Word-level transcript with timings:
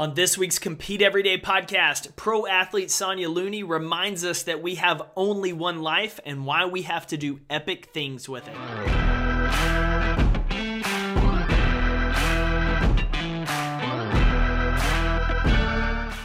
On 0.00 0.14
this 0.14 0.38
week's 0.38 0.58
Compete 0.58 1.02
Everyday 1.02 1.36
podcast, 1.36 2.16
pro 2.16 2.46
athlete 2.46 2.90
Sonya 2.90 3.28
Looney 3.28 3.62
reminds 3.62 4.24
us 4.24 4.44
that 4.44 4.62
we 4.62 4.76
have 4.76 5.02
only 5.14 5.52
one 5.52 5.82
life 5.82 6.18
and 6.24 6.46
why 6.46 6.64
we 6.64 6.80
have 6.80 7.06
to 7.08 7.18
do 7.18 7.40
epic 7.50 7.90
things 7.92 8.26
with 8.26 8.48
it. 8.48 8.54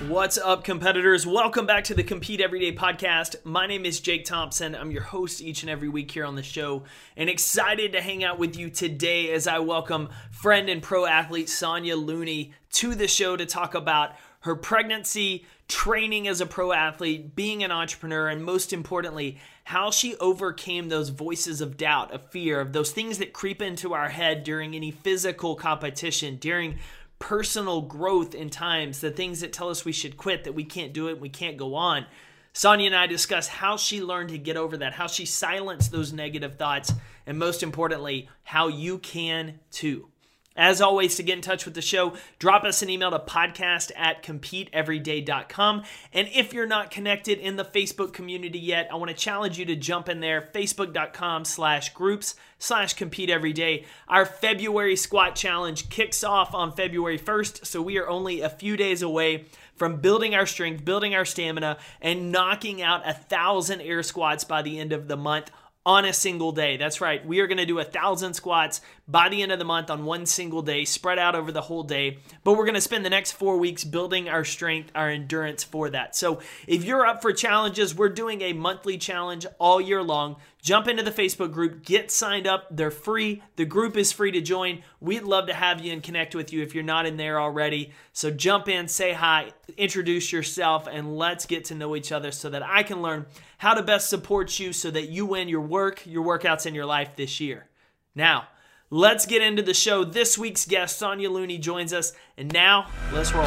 What's 0.08 0.38
up, 0.38 0.64
competitors? 0.64 1.28
Welcome 1.28 1.66
back 1.66 1.84
to 1.84 1.94
the 1.94 2.02
Compete 2.02 2.40
Everyday 2.40 2.74
podcast. 2.74 3.36
My 3.44 3.68
name 3.68 3.86
is 3.86 4.00
Jake 4.00 4.24
Thompson. 4.24 4.74
I'm 4.74 4.90
your 4.90 5.02
host 5.02 5.42
each 5.42 5.62
and 5.64 5.70
every 5.70 5.90
week 5.90 6.10
here 6.10 6.24
on 6.24 6.36
the 6.36 6.44
show, 6.44 6.84
and 7.18 7.30
excited 7.30 7.92
to 7.92 8.02
hang 8.02 8.24
out 8.24 8.40
with 8.40 8.56
you 8.56 8.70
today 8.70 9.34
as 9.34 9.46
I 9.46 9.60
welcome 9.60 10.08
friend 10.32 10.70
and 10.70 10.82
pro 10.82 11.06
athlete 11.06 11.50
Sonya 11.50 11.98
Looney 11.98 12.54
to 12.76 12.96
the 12.96 13.08
show 13.08 13.36
to 13.36 13.46
talk 13.46 13.74
about 13.74 14.14
her 14.42 14.56
pregnancy, 14.56 15.46
training 15.68 16.28
as 16.28 16.40
a 16.40 16.46
pro 16.46 16.72
athlete, 16.72 17.36
being 17.36 17.64
an 17.64 17.72
entrepreneur, 17.72 18.28
and 18.28 18.44
most 18.44 18.72
importantly, 18.72 19.40
how 19.64 19.90
she 19.90 20.16
overcame 20.18 20.90
those 20.90 21.10
voices 21.10 21.62
of 21.62 21.78
doubt, 21.78 22.14
of 22.14 22.30
fear, 22.30 22.60
of 22.60 22.74
those 22.74 22.92
things 22.92 23.18
that 23.18 23.34
creep 23.34 23.62
into 23.62 23.94
our 23.94 24.10
head 24.10 24.44
during 24.44 24.76
any 24.76 24.92
physical 24.92 25.56
competition, 25.56 26.36
during 26.36 26.78
personal 27.18 27.82
growth 27.82 28.36
in 28.36 28.50
times, 28.50 29.02
the 29.02 29.10
things 29.10 29.40
that 29.40 29.52
tell 29.54 29.70
us 29.70 29.84
we 29.84 29.92
should 29.92 30.18
quit, 30.18 30.44
that 30.44 30.54
we 30.54 30.64
can't 30.64 30.94
do 30.94 31.08
it, 31.08 31.20
we 31.20 31.30
can't 31.30 31.58
go 31.58 31.74
on. 31.74 32.06
Sonya 32.54 32.86
and 32.86 32.96
I 32.96 33.08
discuss 33.08 33.48
how 33.48 33.78
she 33.78 34.02
learned 34.02 34.30
to 34.30 34.38
get 34.38 34.58
over 34.58 34.78
that, 34.78 34.94
how 34.94 35.08
she 35.08 35.26
silenced 35.26 35.92
those 35.92 36.14
negative 36.14 36.58
thoughts, 36.58 36.94
and 37.26 37.40
most 37.40 37.64
importantly, 37.64 38.30
how 38.44 38.68
you 38.68 39.00
can 39.00 39.60
too. 39.72 40.08
As 40.56 40.80
always, 40.82 41.16
to 41.16 41.24
get 41.24 41.36
in 41.36 41.42
touch 41.42 41.66
with 41.66 41.74
the 41.74 41.82
show, 41.82 42.14
drop 42.40 42.64
us 42.64 42.82
an 42.82 42.90
email 42.90 43.12
to 43.12 43.20
podcast 43.20 43.92
at 43.96 44.24
competeeveryday.com. 44.24 45.84
And 46.14 46.30
if 46.34 46.54
you're 46.54 46.66
not 46.66 46.92
connected 46.92 47.40
in 47.40 47.58
the 47.58 47.66
Facebook 47.66 48.14
community 48.14 48.60
yet, 48.60 48.88
I 48.92 48.96
want 48.96 49.10
to 49.10 49.18
challenge 49.18 49.60
you 49.60 49.66
to 49.66 49.76
jump 49.76 50.08
in 50.08 50.22
there, 50.22 50.50
facebook.com 50.54 51.44
slash 51.44 51.94
groups 51.94 52.36
slash 52.58 52.94
compete 52.94 53.30
every 53.30 53.52
day. 53.52 53.86
Our 54.08 54.26
February 54.26 54.96
squat 54.96 55.36
challenge 55.36 55.90
kicks 55.90 56.24
off 56.24 56.54
on 56.54 56.72
February 56.72 57.20
1st, 57.20 57.66
so 57.66 57.82
we 57.82 57.98
are 57.98 58.08
only 58.08 58.40
a 58.42 58.50
few 58.50 58.78
days 58.78 59.02
away 59.02 59.46
from 59.76 59.98
building 59.98 60.36
our 60.36 60.46
strength, 60.46 60.86
building 60.86 61.14
our 61.14 61.26
stamina, 61.26 61.78
and 62.02 62.32
knocking 62.32 62.82
out 62.82 63.08
a 63.08 63.14
thousand 63.14 63.82
air 63.82 64.04
squats 64.04 64.46
by 64.46 64.62
the 64.62 64.80
end 64.80 64.94
of 64.94 65.10
the 65.10 65.18
month 65.18 65.52
on 65.86 66.04
a 66.06 66.14
single 66.14 66.52
day. 66.52 66.78
That's 66.78 67.00
right. 67.00 67.26
We 67.26 67.40
are 67.42 67.48
going 67.48 67.60
to 67.60 67.66
do 67.66 67.80
a 67.80 67.84
thousand 67.84 68.34
squats 68.34 68.82
by 69.08 69.30
the 69.30 69.42
end 69.44 69.52
of 69.52 69.60
the 69.60 69.66
month 69.66 69.90
on 69.90 70.04
one 70.06 70.26
single 70.26 70.62
day, 70.62 70.84
spread 70.84 71.20
out 71.20 71.36
over 71.36 71.52
the 71.52 71.62
whole 71.62 71.84
day. 71.84 72.18
But 72.44 72.54
we're 72.54 72.66
going 72.66 72.76
to 72.76 72.82
spend 72.82 73.06
the 73.06 73.10
next 73.10 73.34
four 73.34 73.58
weeks 73.58 73.84
building 73.84 74.28
our 74.28 74.44
strength, 74.44 74.92
our 74.96 75.10
endurance 75.10 75.64
for 75.64 75.90
that. 75.92 76.16
So 76.16 76.40
if 76.68 76.84
you're 76.84 77.06
up 77.06 77.22
for 77.22 77.32
challenges, 77.32 77.94
we're 77.94 78.10
doing 78.10 78.42
a 78.42 78.54
monthly 78.54 78.98
challenge 78.98 79.46
all 79.60 79.80
year 79.80 80.02
long. 80.02 80.38
Jump 80.62 80.88
into 80.88 81.04
the 81.04 81.12
Facebook 81.12 81.52
group, 81.52 81.86
get 81.86 82.10
signed 82.10 82.48
up. 82.48 82.66
They're 82.72 82.90
free. 82.90 83.44
The 83.56 83.66
group 83.66 83.96
is 83.96 84.12
free 84.12 84.32
to 84.32 84.42
join. 84.42 84.82
We'd 85.00 85.22
love 85.22 85.46
to 85.48 85.54
have 85.54 85.82
you 85.82 85.94
and 85.94 86.02
connect 86.02 86.34
with 86.34 86.52
you 86.52 86.64
if 86.64 86.74
you're 86.74 86.84
not 86.84 87.06
in 87.06 87.18
there 87.18 87.40
already. 87.40 87.92
So 88.14 88.32
jump 88.32 88.68
in, 88.68 88.88
say 88.88 89.14
hi, 89.14 89.52
introduce 89.78 90.32
yourself, 90.32 90.88
and 90.92 91.16
let's 91.16 91.46
get 91.46 91.66
to 91.66 91.76
know 91.76 91.96
each 91.96 92.12
other 92.12 92.32
so 92.32 92.50
that 92.50 92.64
I 92.64 92.82
can 92.82 93.04
learn 93.04 93.28
how 93.60 93.76
to 93.76 93.84
best 93.84 94.10
support 94.10 94.60
you 94.60 94.74
so 94.74 94.90
that 94.90 95.10
you 95.10 95.28
win 95.28 95.48
your 95.48 95.62
work, 95.62 96.02
your 96.08 96.26
workouts, 96.26 96.66
and 96.66 96.76
your 96.76 96.88
life 96.88 97.16
this 97.16 97.40
year. 97.40 97.68
Now, 98.16 98.48
let's 98.96 99.26
get 99.26 99.42
into 99.42 99.62
the 99.62 99.74
show. 99.74 100.06
This 100.06 100.38
week's 100.38 100.66
guest, 100.66 100.98
Sonya 100.98 101.30
Looney, 101.30 101.58
joins 101.58 101.92
us. 101.92 102.14
And 102.38 102.52
now, 102.54 102.88
let's 103.12 103.34
roll. 103.34 103.46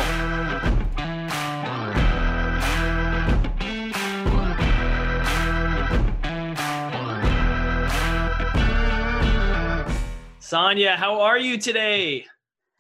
Sonya, 10.39 10.97
how 10.97 11.21
are 11.23 11.39
you 11.39 11.57
today? 11.57 12.27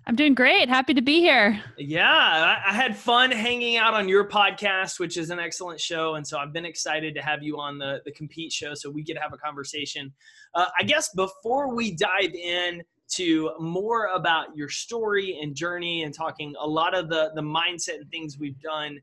I'm 0.09 0.17
doing 0.17 0.35
great. 0.35 0.71
Happy 0.71 0.95
to 0.95 1.03
be 1.03 1.21
here. 1.21 1.63
Yeah, 1.77 2.63
I, 2.67 2.73
had 2.73 2.97
fun 2.97 3.31
hanging 3.31 3.77
out 3.77 3.93
on 3.93 4.09
your 4.09 4.27
podcast, 4.27 4.99
which 4.99 5.19
is 5.19 5.29
an 5.29 5.39
excellent 5.39 5.79
show. 5.79 6.15
And 6.15 6.27
so 6.27 6.39
I've 6.39 6.51
been 6.51 6.65
excited 6.65 7.15
to 7.15 7.21
have 7.21 7.43
you 7.43 7.59
on 7.59 7.77
the, 7.77 8.01
the 8.07 8.13
Compete 8.13 8.51
show 8.51 8.73
so 8.73 8.89
we 8.89 9.05
could 9.05 9.19
have 9.19 9.35
a 9.35 9.37
conversation. 9.37 10.11
Uh, 10.55 10.65
I 10.81 10.85
guess 10.85 11.11
before 11.15 11.75
we 11.75 11.91
dive 11.95 12.33
in 12.33 12.83
to 13.17 13.51
more 13.61 14.07
about 14.15 14.57
your 14.57 14.71
story 14.71 15.41
and 15.43 15.55
journey 15.55 16.05
and 16.05 16.15
talking 16.15 16.55
a 16.59 16.67
lot 16.67 16.95
of 16.97 17.11
the, 17.11 17.31
the 17.35 17.43
mindset 17.43 17.97
and 17.97 18.11
things 18.11 18.39
we've 18.39 18.61
done 18.63 18.99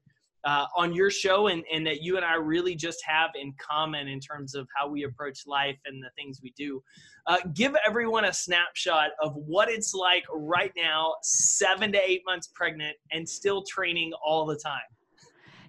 uh, 0.45 0.67
on 0.75 0.93
your 0.93 1.09
show 1.09 1.47
and, 1.47 1.63
and 1.73 1.85
that 1.87 2.01
you 2.01 2.17
and 2.17 2.25
I 2.25 2.35
really 2.35 2.75
just 2.75 3.03
have 3.05 3.31
in 3.39 3.53
common 3.59 4.07
in 4.07 4.19
terms 4.19 4.53
of 4.53 4.67
how 4.75 4.87
we 4.87 5.03
approach 5.03 5.47
life 5.47 5.77
and 5.85 6.01
the 6.01 6.09
things 6.15 6.39
we 6.41 6.53
do. 6.55 6.83
Uh, 7.27 7.37
give 7.53 7.75
everyone 7.85 8.25
a 8.25 8.33
snapshot 8.33 9.09
of 9.19 9.35
what 9.35 9.69
it's 9.69 9.95
like 9.95 10.23
right 10.31 10.71
now, 10.77 11.15
seven 11.23 11.91
to 11.91 11.99
eight 11.99 12.21
months 12.25 12.49
pregnant 12.53 12.95
and 13.11 13.27
still 13.27 13.63
training 13.63 14.13
all 14.23 14.45
the 14.45 14.55
time. 14.55 14.79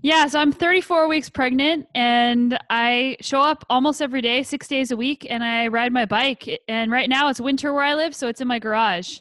Yeah, 0.03 0.27
so 0.27 0.39
I'm 0.39 0.53
34 0.53 1.09
weeks 1.09 1.31
pregnant 1.31 1.89
and 1.95 2.59
I 2.69 3.17
show 3.23 3.41
up 3.41 3.65
almost 3.71 4.03
every 4.03 4.21
day, 4.21 4.43
six 4.43 4.69
days 4.69 4.91
a 4.91 4.97
week, 4.97 5.27
and 5.29 5.43
I 5.43 5.69
ride 5.69 5.93
my 5.93 6.05
bike. 6.05 6.61
And 6.69 6.93
right 6.93 7.09
now 7.09 7.31
it's 7.31 7.41
winter 7.41 7.73
where 7.73 7.83
I 7.83 7.95
live, 7.95 8.15
so 8.15 8.29
it's 8.29 8.43
in 8.43 8.47
my 8.47 8.59
garage. 8.59 9.21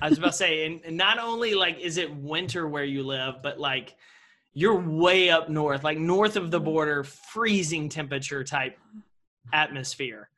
I 0.00 0.08
was 0.08 0.18
about 0.18 0.28
to 0.28 0.36
say, 0.38 0.64
and 0.64 0.96
not 0.96 1.18
only 1.18 1.54
like 1.54 1.80
is 1.80 1.96
it 1.96 2.14
winter 2.14 2.68
where 2.68 2.84
you 2.84 3.02
live, 3.02 3.42
but 3.42 3.58
like 3.58 3.96
you're 4.54 4.78
way 4.78 5.30
up 5.30 5.48
north, 5.48 5.84
like 5.84 5.98
north 5.98 6.36
of 6.36 6.50
the 6.50 6.60
border, 6.60 7.04
freezing 7.04 7.88
temperature 7.88 8.44
type 8.44 8.78
atmosphere. 9.52 10.28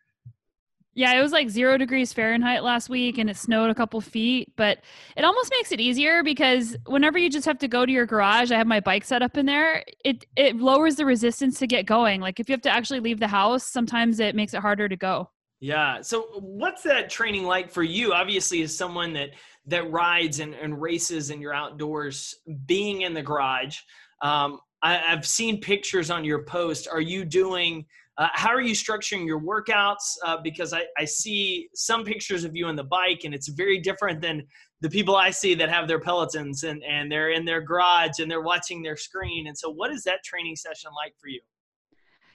Yeah, 0.97 1.13
it 1.19 1.21
was 1.21 1.33
like 1.33 1.49
zero 1.49 1.77
degrees 1.77 2.13
Fahrenheit 2.13 2.63
last 2.63 2.89
week 2.89 3.19
and 3.19 3.29
it 3.29 3.37
snowed 3.37 3.69
a 3.69 3.75
couple 3.75 4.01
feet, 4.01 4.53
but 4.55 4.79
it 5.17 5.25
almost 5.25 5.51
makes 5.51 5.73
it 5.73 5.81
easier 5.81 6.23
because 6.23 6.77
whenever 6.87 7.19
you 7.19 7.29
just 7.29 7.47
have 7.47 7.59
to 7.59 7.69
go 7.69 7.85
to 7.85 7.91
your 7.91 8.07
garage, 8.07 8.53
I 8.53 8.59
have 8.59 8.69
my 8.69 8.79
bike 8.79 9.05
set 9.05 9.21
up 9.21 9.37
in 9.37 9.45
there, 9.45 9.85
it, 10.05 10.25
it 10.37 10.57
lowers 10.57 10.95
the 10.95 11.05
resistance 11.05 11.59
to 11.59 11.67
get 11.67 11.85
going. 11.85 12.21
Like 12.21 12.39
if 12.39 12.49
you 12.49 12.53
have 12.53 12.63
to 12.63 12.71
actually 12.71 13.01
leave 13.01 13.19
the 13.19 13.27
house, 13.27 13.65
sometimes 13.65 14.21
it 14.21 14.37
makes 14.37 14.55
it 14.55 14.61
harder 14.61 14.89
to 14.89 14.97
go. 14.97 15.31
Yeah. 15.65 16.03
So 16.03 16.27
what's 16.41 16.83
that 16.83 17.09
training 17.09 17.45
like 17.45 17.71
for 17.71 17.83
you? 17.83 18.13
Obviously, 18.13 18.61
as 18.61 18.77
someone 18.77 19.15
that 19.15 19.31
that 19.65 19.91
rides 19.91 20.41
and, 20.41 20.53
and 20.53 20.79
races 20.79 21.31
and 21.31 21.41
you're 21.41 21.55
outdoors, 21.55 22.35
being 22.67 23.01
in 23.01 23.15
the 23.15 23.23
garage, 23.23 23.79
um, 24.21 24.61
I, 24.83 24.97
have 24.97 25.27
seen 25.27 25.63
pictures 25.63 26.11
on 26.11 26.23
your 26.23 26.45
post. 26.45 26.87
Are 26.87 27.01
you 27.01 27.25
doing? 27.25 27.87
Uh, 28.19 28.29
how 28.35 28.51
are 28.51 28.61
you 28.61 28.75
structuring 28.75 29.25
your 29.25 29.41
workouts? 29.41 30.19
Uh, 30.23 30.37
because 30.45 30.75
I, 30.75 30.83
I 30.99 31.07
see 31.07 31.71
some 31.73 32.05
pictures 32.05 32.45
of 32.45 32.55
you 32.55 32.67
on 32.67 32.77
the 32.77 32.85
bike, 32.85 33.23
and 33.25 33.35
it's 33.35 33.49
very 33.49 33.81
different 33.81 34.21
than 34.21 34.47
the 34.83 34.91
people 34.91 35.17
I 35.17 35.31
see 35.31 35.55
that 35.55 35.71
have 35.71 35.89
their 35.89 35.99
Pelotons 35.99 36.65
and, 36.65 36.85
and 36.85 37.11
they're 37.11 37.31
in 37.31 37.47
their 37.47 37.63
garage 37.63 38.19
and 38.19 38.31
they're 38.31 38.43
watching 38.43 38.83
their 38.83 38.99
screen. 38.99 39.47
And 39.47 39.57
so, 39.57 39.71
what 39.71 39.91
is 39.91 40.05
that 40.05 40.23
training 40.25 40.57
session 40.57 40.91
like 40.95 41.15
for 41.19 41.29
you? 41.29 41.41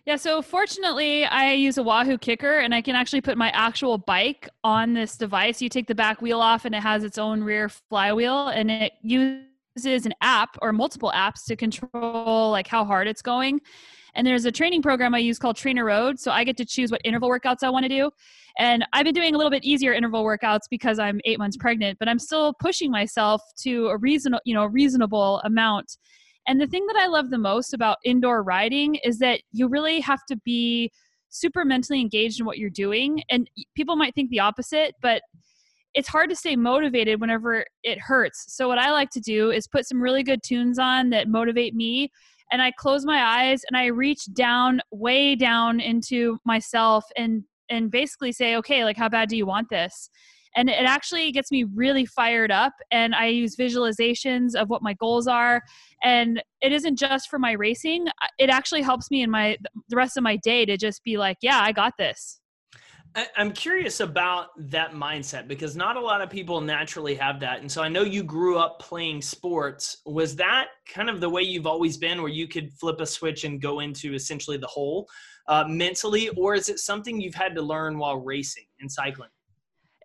Yeah, 0.06 0.16
so 0.16 0.42
fortunately, 0.42 1.26
I 1.26 1.54
use 1.54 1.78
a 1.78 1.84
Wahoo 1.84 2.18
KICKR 2.18 2.64
and 2.64 2.74
I 2.74 2.82
can 2.82 2.96
actually 2.96 3.22
put 3.22 3.38
my 3.38 3.50
actual 3.52 3.98
bike 3.98 4.50
on 4.64 4.94
this 4.94 5.18
device. 5.18 5.62
You 5.62 5.70
take 5.70 5.88
the 5.88 5.96
back 5.96 6.22
wheel 6.22 6.42
off 6.42 6.66
and 6.66 6.74
it 6.74 6.82
has 6.82 7.04
its 7.04 7.18
own 7.18 7.44
rear 7.44 7.70
flywheel 7.70 8.48
and 8.48 8.72
it 8.72 8.94
uses 9.04 10.06
an 10.06 10.14
app 10.22 10.58
or 10.62 10.74
multiple 10.74 11.12
apps 11.14 11.46
to 11.48 11.56
control 11.56 12.50
like 12.50 12.68
how 12.68 12.86
hard 12.86 13.08
it's 13.08 13.22
going. 13.22 13.62
And 14.16 14.26
there's 14.26 14.46
a 14.46 14.52
training 14.52 14.82
program 14.82 15.14
I 15.14 15.20
use 15.20 15.38
called 15.38 15.56
TrainerRoad. 15.56 16.18
So 16.18 16.32
I 16.32 16.44
get 16.44 16.58
to 16.58 16.66
choose 16.66 16.92
what 16.92 17.02
interval 17.04 17.30
workouts 17.30 17.62
I 17.62 17.70
want 17.70 17.84
to 17.84 17.90
do. 17.90 18.10
And 18.58 18.86
I've 18.94 19.06
been 19.06 19.14
doing 19.14 19.36
a 19.36 19.38
little 19.38 19.52
bit 19.52 19.64
easier 19.64 19.94
interval 19.94 20.24
workouts 20.24 20.62
because 20.70 20.98
I'm 20.98 21.22
eight 21.26 21.38
months 21.38 21.58
pregnant, 21.58 22.00
but 22.00 22.10
I'm 22.10 22.20
still 22.20 22.54
pushing 22.60 22.90
myself 22.90 23.42
to 23.62 23.88
a 23.88 23.98
reasonable, 23.98 24.42
you 24.44 24.56
know, 24.56 24.66
reasonable 24.66 25.40
amount. 25.46 25.98
And 26.48 26.60
the 26.60 26.68
thing 26.68 26.86
that 26.88 26.96
I 26.96 27.08
love 27.08 27.30
the 27.30 27.38
most 27.38 27.74
about 27.74 27.98
indoor 28.04 28.44
riding 28.44 28.96
is 28.96 29.20
that 29.20 29.42
you 29.52 29.68
really 29.68 30.00
have 30.00 30.26
to 30.28 30.38
be 30.38 30.92
super 31.30 31.64
mentally 31.64 32.02
engaged 32.02 32.40
in 32.40 32.46
what 32.46 32.58
you're 32.58 32.70
doing. 32.70 33.22
And 33.30 33.50
people 33.76 33.96
might 33.96 34.16
think 34.16 34.30
the 34.30 34.40
opposite, 34.40 34.96
but 35.02 35.22
it's 35.94 36.08
hard 36.08 36.30
to 36.30 36.36
stay 36.36 36.56
motivated 36.56 37.22
whenever 37.22 37.66
it 37.84 38.00
hurts. 38.00 38.46
So 38.56 38.68
what 38.68 38.78
I 38.78 38.92
like 38.92 39.10
to 39.12 39.20
do 39.20 39.52
is 39.52 39.68
put 39.68 39.88
some 39.88 40.02
really 40.02 40.24
good 40.24 40.42
tunes 40.44 40.80
on 40.80 41.10
that 41.12 41.28
motivate 41.28 41.76
me 41.76 42.12
and 42.52 42.62
I 42.62 42.72
close 42.72 43.06
my 43.06 43.22
eyes 43.22 43.62
and 43.70 43.78
I 43.78 43.88
reach 43.88 44.26
down 44.34 44.82
way 44.92 45.36
down 45.36 45.80
into 45.80 46.40
myself 46.46 47.06
and 47.16 47.44
and 47.72 47.92
basically 47.92 48.32
say, 48.32 48.56
"Okay, 48.56 48.84
like 48.84 48.98
how 48.98 49.10
bad 49.10 49.30
do 49.30 49.38
you 49.38 49.46
want 49.46 49.70
this?" 49.70 50.10
And 50.56 50.70
it 50.70 50.86
actually 50.86 51.32
gets 51.32 51.52
me 51.52 51.64
really 51.64 52.06
fired 52.06 52.52
up 52.52 52.74
and 52.92 53.14
I 53.16 53.28
use 53.28 53.56
visualizations 53.56 54.56
of 54.56 54.70
what 54.70 54.82
my 54.82 54.94
goals 54.94 55.28
are 55.28 55.62
and 56.04 56.42
it 56.62 56.72
isn't 56.72 56.98
just 56.98 57.30
for 57.30 57.40
my 57.40 57.54
racing. 57.54 58.08
It 58.38 58.50
actually 58.50 58.82
helps 58.82 59.12
me 59.12 59.22
in 59.22 59.32
my 59.32 59.58
the 59.90 59.96
rest 59.96 60.18
of 60.18 60.24
my 60.24 60.38
day 60.38 60.66
to 60.66 60.78
just 60.78 61.04
be 61.04 61.18
like, 61.18 61.38
"Yeah, 61.42 61.60
I 61.62 61.72
got 61.72 61.94
this." 61.98 62.40
I'm 63.36 63.52
curious 63.52 64.02
about 64.02 64.50
that 64.70 64.92
mindset 64.92 65.48
because 65.48 65.76
not 65.76 65.98
a 65.98 66.00
lot 66.00 66.22
of 66.22 66.30
people 66.30 66.62
naturally 66.62 67.16
have 67.16 67.40
that. 67.40 67.62
And 67.62 67.72
so 67.72 67.82
I 67.82 67.90
know 67.90 68.04
you 68.04 68.24
grew 68.24 68.60
up 68.60 68.80
playing 68.80 69.24
sports. 69.24 69.98
Was 70.06 70.36
that 70.36 70.68
kind 70.88 71.10
of 71.10 71.20
the 71.20 71.30
way 71.30 71.42
you've 71.42 71.66
always 71.66 71.98
been, 71.98 72.22
where 72.22 72.32
you 72.32 72.48
could 72.48 72.72
flip 72.74 73.02
a 73.02 73.08
switch 73.08 73.46
and 73.46 73.60
go 73.60 73.80
into 73.80 74.14
essentially 74.14 74.58
the 74.58 74.68
hole 74.68 75.08
uh, 75.48 75.66
mentally? 75.68 76.30
Or 76.38 76.54
is 76.54 76.70
it 76.70 76.80
something 76.80 77.20
you've 77.20 77.34
had 77.34 77.56
to 77.56 77.64
learn 77.64 77.98
while 77.98 78.18
racing 78.18 78.66
and 78.80 78.92
cycling? 78.92 79.30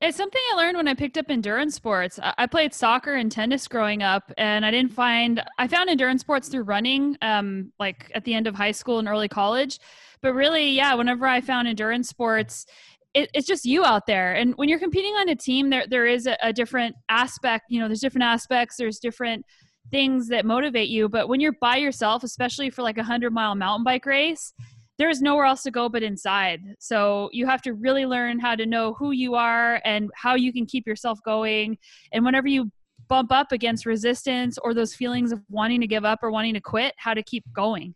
It's 0.01 0.17
something 0.17 0.41
I 0.53 0.57
learned 0.57 0.77
when 0.77 0.89
I 0.89 0.95
picked 0.95 1.17
up 1.17 1.27
endurance 1.31 1.75
sports. 1.77 2.19
I 2.23 2.47
played 2.47 2.75
soccer 2.75 3.15
and 3.15 3.31
tennis 3.31 3.69
growing 3.69 4.03
up, 4.03 4.33
and 4.37 4.67
I 4.67 4.71
didn't 4.71 4.93
find 4.93 5.43
I 5.59 5.69
found 5.69 5.89
endurance 5.89 6.21
sports 6.21 6.49
through 6.49 6.65
running, 6.65 7.17
um, 7.23 7.73
like 7.79 8.11
at 8.15 8.25
the 8.25 8.35
end 8.35 8.47
of 8.47 8.55
high 8.55 8.73
school 8.73 8.99
and 8.99 9.09
early 9.09 9.29
college. 9.29 9.79
But 10.21 10.35
really, 10.35 10.71
yeah, 10.71 10.95
whenever 10.95 11.27
I 11.27 11.41
found 11.41 11.69
endurance 11.69 12.09
sports, 12.09 12.67
it, 13.15 13.31
it's 13.35 13.47
just 13.47 13.65
you 13.65 13.85
out 13.85 14.07
there. 14.07 14.35
And 14.35 14.55
when 14.57 14.69
you're 14.69 14.81
competing 14.81 15.15
on 15.15 15.29
a 15.29 15.37
team, 15.37 15.71
there 15.71 15.87
there 15.87 16.07
is 16.07 16.27
a, 16.27 16.37
a 16.43 16.53
different 16.53 16.97
aspect. 17.09 17.67
You 17.69 17.81
know, 17.81 17.89
there's 17.89 18.01
different 18.01 18.25
aspects. 18.25 18.77
There's 18.77 18.99
different 18.99 19.47
things 19.91 20.29
that 20.29 20.45
motivate 20.45 20.89
you. 20.89 21.09
But 21.09 21.29
when 21.29 21.41
you're 21.41 21.57
by 21.61 21.77
yourself, 21.77 22.25
especially 22.25 22.69
for 22.69 22.83
like 22.83 22.99
a 22.99 23.05
hundred 23.05 23.33
mile 23.33 23.55
mountain 23.55 23.85
bike 23.85 24.07
race, 24.07 24.53
there's 24.99 25.21
nowhere 25.21 25.45
else 25.45 25.63
to 25.63 25.71
go 25.71 25.89
but 25.89 26.03
inside. 26.03 26.61
So 26.79 27.29
you 27.33 27.47
have 27.47 27.63
to 27.63 27.75
really 27.75 28.07
learn 28.07 28.39
how 28.39 28.55
to 28.55 28.67
know 28.67 28.95
who 28.95 29.11
you 29.11 29.35
are 29.35 29.81
and 29.85 30.11
how 30.15 30.35
you 30.35 30.53
can 30.53 30.67
keep 30.67 30.87
yourself 30.87 31.19
going. 31.25 31.77
And 32.13 32.25
whenever 32.25 32.49
you 32.49 32.71
bump 33.09 33.33
up 33.33 33.53
against 33.53 33.87
resistance 33.87 34.57
or 34.63 34.73
those 34.73 34.95
feelings 34.95 35.33
of 35.33 35.41
wanting 35.49 35.81
to 35.81 35.87
give 35.87 36.05
up 36.05 36.21
or 36.23 36.31
wanting 36.31 36.55
to 36.55 36.61
quit, 36.61 36.95
how 36.97 37.15
to 37.15 37.23
keep 37.23 37.45
going. 37.53 37.95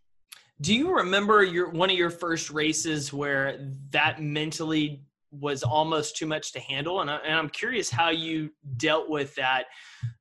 Do 0.60 0.74
you 0.74 0.92
remember 0.92 1.44
your 1.44 1.70
one 1.70 1.88
of 1.88 1.96
your 1.96 2.10
first 2.10 2.50
races 2.50 3.12
where 3.12 3.72
that 3.90 4.20
mentally 4.20 5.02
was 5.30 5.62
almost 5.62 6.16
too 6.16 6.26
much 6.26 6.52
to 6.52 6.60
handle 6.60 7.02
and, 7.02 7.10
I, 7.10 7.16
and 7.16 7.34
i'm 7.34 7.50
curious 7.50 7.90
how 7.90 8.08
you 8.08 8.50
dealt 8.78 9.10
with 9.10 9.34
that 9.34 9.64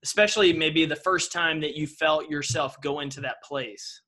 especially 0.03 0.51
maybe 0.51 0.85
the 0.85 0.97
first 0.97 1.31
time 1.31 1.61
that 1.61 1.75
you 1.75 1.87
felt 1.87 2.29
yourself 2.29 2.79
go 2.81 2.99
into 2.99 3.21
that 3.21 3.41
place 3.41 4.01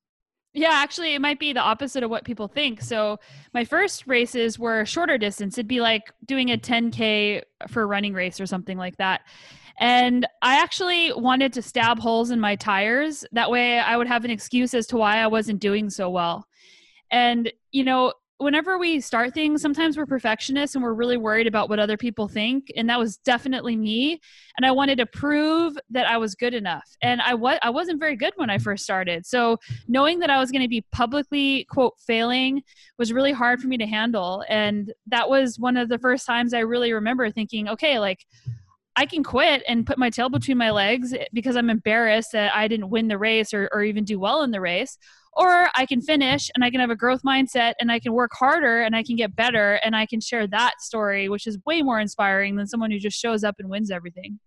yeah, 0.52 0.72
actually, 0.72 1.14
it 1.14 1.20
might 1.20 1.38
be 1.38 1.52
the 1.52 1.60
opposite 1.60 2.02
of 2.02 2.10
what 2.10 2.24
people 2.24 2.48
think. 2.48 2.80
So, 2.80 3.18
my 3.54 3.64
first 3.64 4.06
races 4.06 4.58
were 4.58 4.84
shorter 4.84 5.16
distance. 5.16 5.56
It'd 5.56 5.68
be 5.68 5.80
like 5.80 6.12
doing 6.26 6.50
a 6.50 6.58
10K 6.58 7.42
for 7.68 7.82
a 7.82 7.86
running 7.86 8.14
race 8.14 8.40
or 8.40 8.46
something 8.46 8.76
like 8.76 8.96
that. 8.96 9.22
And 9.78 10.26
I 10.42 10.60
actually 10.60 11.12
wanted 11.12 11.52
to 11.54 11.62
stab 11.62 11.98
holes 11.98 12.30
in 12.30 12.40
my 12.40 12.56
tires. 12.56 13.24
That 13.32 13.50
way, 13.50 13.78
I 13.78 13.96
would 13.96 14.08
have 14.08 14.24
an 14.24 14.30
excuse 14.30 14.74
as 14.74 14.86
to 14.88 14.96
why 14.96 15.18
I 15.18 15.28
wasn't 15.28 15.60
doing 15.60 15.88
so 15.88 16.10
well. 16.10 16.46
And, 17.10 17.52
you 17.70 17.84
know, 17.84 18.12
whenever 18.40 18.78
we 18.78 19.00
start 19.00 19.34
things, 19.34 19.60
sometimes 19.60 19.98
we're 19.98 20.06
perfectionists 20.06 20.74
and 20.74 20.82
we're 20.82 20.94
really 20.94 21.18
worried 21.18 21.46
about 21.46 21.68
what 21.68 21.78
other 21.78 21.98
people 21.98 22.26
think. 22.26 22.72
And 22.74 22.88
that 22.88 22.98
was 22.98 23.18
definitely 23.18 23.76
me. 23.76 24.18
And 24.56 24.64
I 24.64 24.70
wanted 24.70 24.96
to 24.96 25.06
prove 25.06 25.76
that 25.90 26.08
I 26.08 26.16
was 26.16 26.34
good 26.34 26.54
enough. 26.54 26.88
And 27.02 27.20
I 27.20 27.34
was 27.34 27.58
I 27.62 27.70
wasn't 27.70 28.00
very 28.00 28.16
good 28.16 28.32
when 28.36 28.48
I 28.48 28.58
first 28.58 28.82
started. 28.82 29.26
So 29.26 29.58
knowing 29.88 30.18
that 30.20 30.30
I 30.30 30.38
was 30.38 30.50
going 30.50 30.62
to 30.62 30.68
be 30.68 30.84
publicly 30.90 31.66
quote 31.70 31.94
failing 32.06 32.62
was 32.98 33.12
really 33.12 33.32
hard 33.32 33.60
for 33.60 33.68
me 33.68 33.76
to 33.76 33.86
handle. 33.86 34.42
And 34.48 34.92
that 35.08 35.28
was 35.28 35.58
one 35.58 35.76
of 35.76 35.90
the 35.90 35.98
first 35.98 36.26
times 36.26 36.54
I 36.54 36.60
really 36.60 36.92
remember 36.92 37.30
thinking, 37.30 37.68
okay, 37.68 37.98
like 37.98 38.24
I 38.96 39.06
can 39.06 39.22
quit 39.22 39.62
and 39.68 39.86
put 39.86 39.98
my 39.98 40.10
tail 40.10 40.28
between 40.28 40.58
my 40.58 40.70
legs 40.70 41.12
eh, 41.12 41.24
because 41.32 41.56
I'm 41.56 41.70
embarrassed 41.70 42.32
that 42.32 42.54
I 42.54 42.68
didn't 42.68 42.90
win 42.90 43.08
the 43.08 43.18
race 43.18 43.54
or, 43.54 43.68
or 43.72 43.82
even 43.82 44.04
do 44.04 44.18
well 44.18 44.42
in 44.42 44.50
the 44.50 44.60
race 44.60 44.98
or 45.32 45.68
I 45.74 45.86
can 45.86 46.00
finish 46.00 46.50
and 46.54 46.64
I 46.64 46.70
can 46.70 46.80
have 46.80 46.90
a 46.90 46.96
growth 46.96 47.22
mindset 47.22 47.74
and 47.80 47.90
I 47.90 48.00
can 48.00 48.12
work 48.12 48.32
harder 48.34 48.82
and 48.82 48.96
I 48.96 49.02
can 49.02 49.16
get 49.16 49.34
better 49.36 49.74
and 49.84 49.94
I 49.94 50.06
can 50.06 50.20
share 50.20 50.46
that 50.48 50.80
story, 50.80 51.28
which 51.28 51.46
is 51.46 51.58
way 51.66 51.82
more 51.82 52.00
inspiring 52.00 52.56
than 52.56 52.66
someone 52.66 52.90
who 52.90 52.98
just 52.98 53.18
shows 53.18 53.44
up 53.44 53.56
and 53.58 53.70
wins 53.70 53.90
everything. 53.90 54.38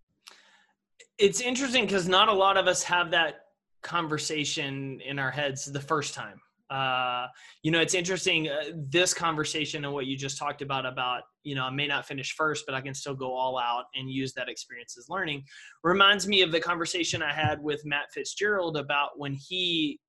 It's 1.18 1.42
interesting 1.42 1.86
because 1.86 2.08
not 2.08 2.28
a 2.28 2.34
lot 2.34 2.58
of 2.58 2.68
us 2.68 2.84
have 2.84 3.12
that 3.12 3.46
conversation 3.82 5.00
in 5.02 5.20
our 5.20 5.32
heads 5.32 5.66
the 5.66 5.80
first 5.80 6.14
time. 6.14 6.42
Uh, 6.70 7.28
you 7.62 7.72
know, 7.72 7.80
it's 7.80 7.94
interesting 7.94 8.48
uh, 8.48 8.72
this 8.76 9.14
conversation 9.14 9.86
and 9.86 9.94
what 9.94 10.06
you 10.06 10.18
just 10.18 10.38
talked 10.38 10.62
about 10.62 10.86
about 10.86 11.24
you 11.44 11.56
know 11.56 11.66
I 11.66 11.70
may 11.70 11.88
not 11.88 12.06
finish 12.06 12.34
first, 12.36 12.66
but 12.66 12.74
I 12.74 12.82
can 12.82 12.94
still 12.94 13.16
go 13.16 13.34
all 13.34 13.60
out 13.60 13.86
and 13.96 14.10
use 14.10 14.34
that 14.34 14.50
experience 14.50 14.98
as 14.98 15.10
learning. 15.10 15.44
Reminds 15.84 16.28
me 16.28 16.42
of 16.42 16.52
the 16.52 16.60
conversation 16.60 17.22
I 17.22 17.34
had 17.34 17.62
with 17.62 17.86
Matt 17.86 18.12
Fitzgerald 18.14 18.78
about 18.78 19.12
when 19.18 19.34
he 19.34 20.00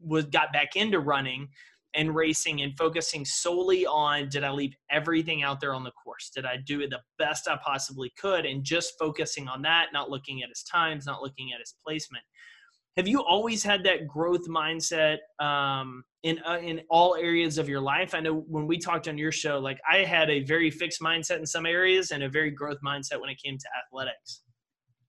was 0.00 0.26
got 0.26 0.52
back 0.52 0.76
into 0.76 1.00
running 1.00 1.48
and 1.94 2.14
racing 2.14 2.60
and 2.60 2.76
focusing 2.76 3.24
solely 3.24 3.86
on 3.86 4.28
did 4.28 4.44
I 4.44 4.50
leave 4.50 4.76
everything 4.90 5.42
out 5.42 5.60
there 5.60 5.72
on 5.72 5.82
the 5.82 5.92
course? 5.92 6.30
Did 6.34 6.44
I 6.44 6.58
do 6.58 6.82
it 6.82 6.90
the 6.90 7.00
best 7.18 7.48
I 7.48 7.58
possibly 7.64 8.12
could? 8.20 8.44
And 8.44 8.62
just 8.62 8.94
focusing 8.98 9.48
on 9.48 9.62
that, 9.62 9.86
not 9.92 10.10
looking 10.10 10.42
at 10.42 10.50
his 10.50 10.62
times, 10.62 11.06
not 11.06 11.22
looking 11.22 11.52
at 11.54 11.60
his 11.60 11.74
placement. 11.84 12.24
Have 12.96 13.06
you 13.06 13.22
always 13.22 13.62
had 13.62 13.84
that 13.84 14.08
growth 14.08 14.48
mindset 14.48 15.18
um, 15.38 16.02
in 16.22 16.40
uh, 16.48 16.58
in 16.62 16.80
all 16.88 17.14
areas 17.14 17.58
of 17.58 17.68
your 17.68 17.80
life? 17.80 18.14
I 18.14 18.20
know 18.20 18.44
when 18.48 18.66
we 18.66 18.78
talked 18.78 19.06
on 19.06 19.18
your 19.18 19.32
show, 19.32 19.58
like 19.58 19.78
I 19.90 19.98
had 19.98 20.30
a 20.30 20.42
very 20.44 20.70
fixed 20.70 21.02
mindset 21.02 21.38
in 21.38 21.46
some 21.46 21.66
areas 21.66 22.10
and 22.10 22.22
a 22.22 22.28
very 22.28 22.50
growth 22.50 22.78
mindset 22.84 23.20
when 23.20 23.28
it 23.28 23.40
came 23.42 23.58
to 23.58 23.66
athletics. 23.84 24.40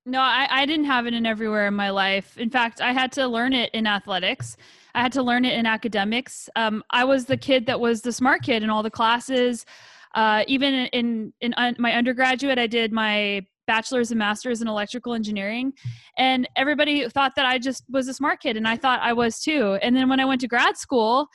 No, 0.06 0.20
I, 0.20 0.48
I 0.50 0.66
didn't 0.66 0.86
have 0.86 1.06
it 1.06 1.14
in 1.14 1.26
everywhere 1.26 1.68
in 1.68 1.76
my 1.76 1.90
life. 1.90 2.38
In 2.38 2.50
fact, 2.50 2.82
I 2.82 2.92
had 2.92 3.12
to 3.14 3.28
learn 3.28 3.54
it 3.54 3.70
in 3.74 3.88
athletics. 3.88 4.58
I 4.94 5.02
had 5.02 5.12
to 5.14 5.24
learn 5.24 5.46
it 5.46 5.58
in 5.58 5.66
academics. 5.66 6.50
Um, 6.56 6.84
I 6.92 7.06
was 7.06 7.26
the 7.26 7.38
kid 7.38 7.66
that 7.68 7.80
was 7.80 8.02
the 8.02 8.12
smart 8.12 8.42
kid 8.42 8.64
in 8.64 8.70
all 8.70 8.84
the 8.84 8.92
classes. 8.92 9.66
Uh, 10.14 10.44
even 10.48 10.74
in 10.74 11.34
in 11.40 11.54
un- 11.56 11.76
my 11.80 11.94
undergraduate, 11.94 12.60
I 12.60 12.68
did 12.68 12.92
my 12.92 13.46
bachelor's 13.68 14.12
and 14.12 14.20
master's 14.20 14.62
in 14.62 14.68
electrical 14.68 15.14
engineering, 15.14 15.74
and 16.18 16.48
everybody 16.56 17.08
thought 17.10 17.34
that 17.36 17.46
I 17.46 17.60
just 17.60 17.84
was 17.90 18.08
a 18.08 18.14
smart 18.14 18.42
kid, 18.42 18.58
and 18.58 18.68
I 18.68 18.78
thought 18.78 19.00
I 19.02 19.14
was 19.14 19.40
too. 19.40 19.78
And 19.82 19.96
then 19.96 20.10
when 20.10 20.20
I 20.20 20.26
went 20.26 20.42
to 20.42 20.48
grad 20.48 20.78
school, 20.78 21.28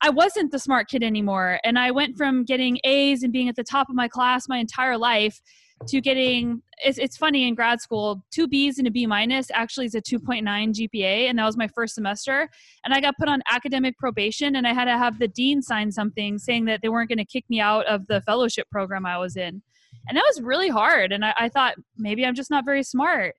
I 0.00 0.10
wasn't 0.10 0.52
the 0.52 0.58
smart 0.58 0.88
kid 0.88 1.02
anymore, 1.02 1.58
and 1.64 1.78
I 1.78 1.90
went 1.90 2.16
from 2.16 2.44
getting 2.44 2.78
A's 2.84 3.22
and 3.22 3.32
being 3.32 3.48
at 3.48 3.56
the 3.56 3.64
top 3.64 3.88
of 3.88 3.96
my 3.96 4.08
class 4.08 4.48
my 4.48 4.58
entire 4.58 4.96
life 4.96 5.40
to 5.86 6.00
getting 6.00 6.60
it's, 6.84 6.98
it's 6.98 7.16
funny 7.16 7.46
in 7.46 7.54
grad 7.54 7.80
school 7.80 8.22
two 8.30 8.48
b's 8.48 8.78
and 8.78 8.88
a 8.88 8.90
b 8.90 9.06
minus 9.06 9.50
actually 9.52 9.86
is 9.86 9.94
a 9.94 10.02
2.9 10.02 10.42
gpa 10.42 11.28
and 11.28 11.38
that 11.38 11.44
was 11.44 11.56
my 11.56 11.68
first 11.68 11.94
semester 11.94 12.48
and 12.84 12.92
i 12.92 13.00
got 13.00 13.16
put 13.18 13.28
on 13.28 13.42
academic 13.50 13.96
probation 13.98 14.56
and 14.56 14.66
i 14.66 14.72
had 14.72 14.86
to 14.86 14.98
have 14.98 15.18
the 15.18 15.28
dean 15.28 15.62
sign 15.62 15.92
something 15.92 16.38
saying 16.38 16.64
that 16.64 16.82
they 16.82 16.88
weren't 16.88 17.08
going 17.08 17.18
to 17.18 17.24
kick 17.24 17.44
me 17.48 17.60
out 17.60 17.86
of 17.86 18.06
the 18.08 18.20
fellowship 18.22 18.68
program 18.70 19.06
i 19.06 19.16
was 19.16 19.36
in 19.36 19.62
and 20.08 20.16
that 20.16 20.24
was 20.26 20.40
really 20.40 20.68
hard 20.68 21.12
and 21.12 21.24
I, 21.24 21.34
I 21.38 21.48
thought 21.48 21.74
maybe 21.96 22.24
i'm 22.24 22.34
just 22.34 22.50
not 22.50 22.64
very 22.64 22.82
smart 22.82 23.34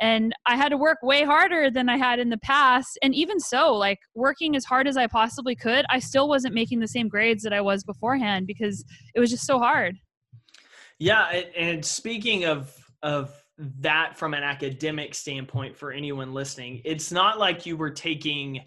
and 0.00 0.34
i 0.46 0.56
had 0.56 0.70
to 0.70 0.76
work 0.76 0.98
way 1.02 1.24
harder 1.24 1.70
than 1.70 1.88
i 1.88 1.96
had 1.96 2.18
in 2.18 2.28
the 2.28 2.38
past 2.38 2.98
and 3.02 3.14
even 3.14 3.38
so 3.40 3.74
like 3.74 3.98
working 4.14 4.56
as 4.56 4.64
hard 4.64 4.86
as 4.88 4.96
i 4.96 5.06
possibly 5.06 5.54
could 5.54 5.84
i 5.90 5.98
still 5.98 6.28
wasn't 6.28 6.54
making 6.54 6.80
the 6.80 6.88
same 6.88 7.08
grades 7.08 7.42
that 7.42 7.52
i 7.52 7.60
was 7.60 7.84
beforehand 7.84 8.46
because 8.46 8.84
it 9.14 9.20
was 9.20 9.30
just 9.30 9.46
so 9.46 9.58
hard 9.58 9.96
yeah, 10.98 11.42
and 11.56 11.84
speaking 11.84 12.44
of 12.44 12.74
of 13.02 13.34
that 13.58 14.16
from 14.16 14.34
an 14.34 14.42
academic 14.42 15.14
standpoint 15.14 15.76
for 15.76 15.92
anyone 15.92 16.32
listening, 16.32 16.80
it's 16.84 17.12
not 17.12 17.38
like 17.38 17.66
you 17.66 17.76
were 17.76 17.90
taking 17.90 18.60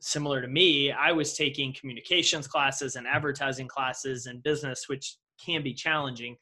similar 0.00 0.42
to 0.42 0.48
me, 0.48 0.92
I 0.92 1.12
was 1.12 1.34
taking 1.34 1.72
communications 1.72 2.46
classes 2.46 2.96
and 2.96 3.06
advertising 3.06 3.68
classes 3.68 4.26
and 4.26 4.42
business, 4.42 4.84
which 4.88 5.16
can 5.44 5.62
be 5.62 5.72
challenging. 5.72 6.36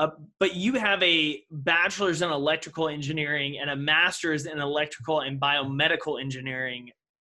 Uh, 0.00 0.08
but 0.38 0.54
you 0.54 0.72
have 0.72 1.02
a 1.02 1.42
bachelor's 1.50 2.22
in 2.22 2.30
electrical 2.30 2.88
engineering 2.88 3.58
and 3.60 3.68
a 3.68 3.76
master's 3.76 4.46
in 4.46 4.58
electrical 4.58 5.20
and 5.20 5.38
biomedical 5.38 6.18
engineering, 6.18 6.90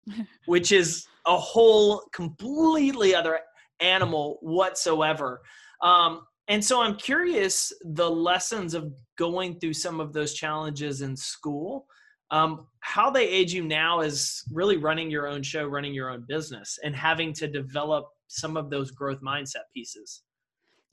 which 0.48 0.72
is 0.72 1.06
a 1.28 1.38
whole 1.38 2.02
completely 2.12 3.14
other 3.14 3.40
animal 3.82 4.40
whatsoever. 4.42 5.42
Um, 5.84 6.22
and 6.48 6.64
so 6.64 6.82
I'm 6.82 6.96
curious 6.96 7.72
the 7.84 8.10
lessons 8.10 8.74
of 8.74 8.92
going 9.16 9.60
through 9.60 9.74
some 9.74 10.00
of 10.00 10.12
those 10.12 10.34
challenges 10.34 11.02
in 11.02 11.16
school, 11.16 11.86
um, 12.32 12.66
how 12.80 13.12
they 13.12 13.30
aid 13.30 13.52
you 13.52 13.64
now 13.64 14.00
as 14.00 14.42
really 14.52 14.78
running 14.78 15.12
your 15.12 15.28
own 15.28 15.44
show, 15.44 15.68
running 15.68 15.94
your 15.94 16.10
own 16.10 16.26
business, 16.28 16.80
and 16.84 16.96
having 16.96 17.32
to 17.34 17.48
develop 17.48 18.06
some 18.26 18.58
of 18.58 18.72
those 18.72 18.90
growth 18.90 19.22
mindset 19.22 19.66
pieces. 19.72 20.24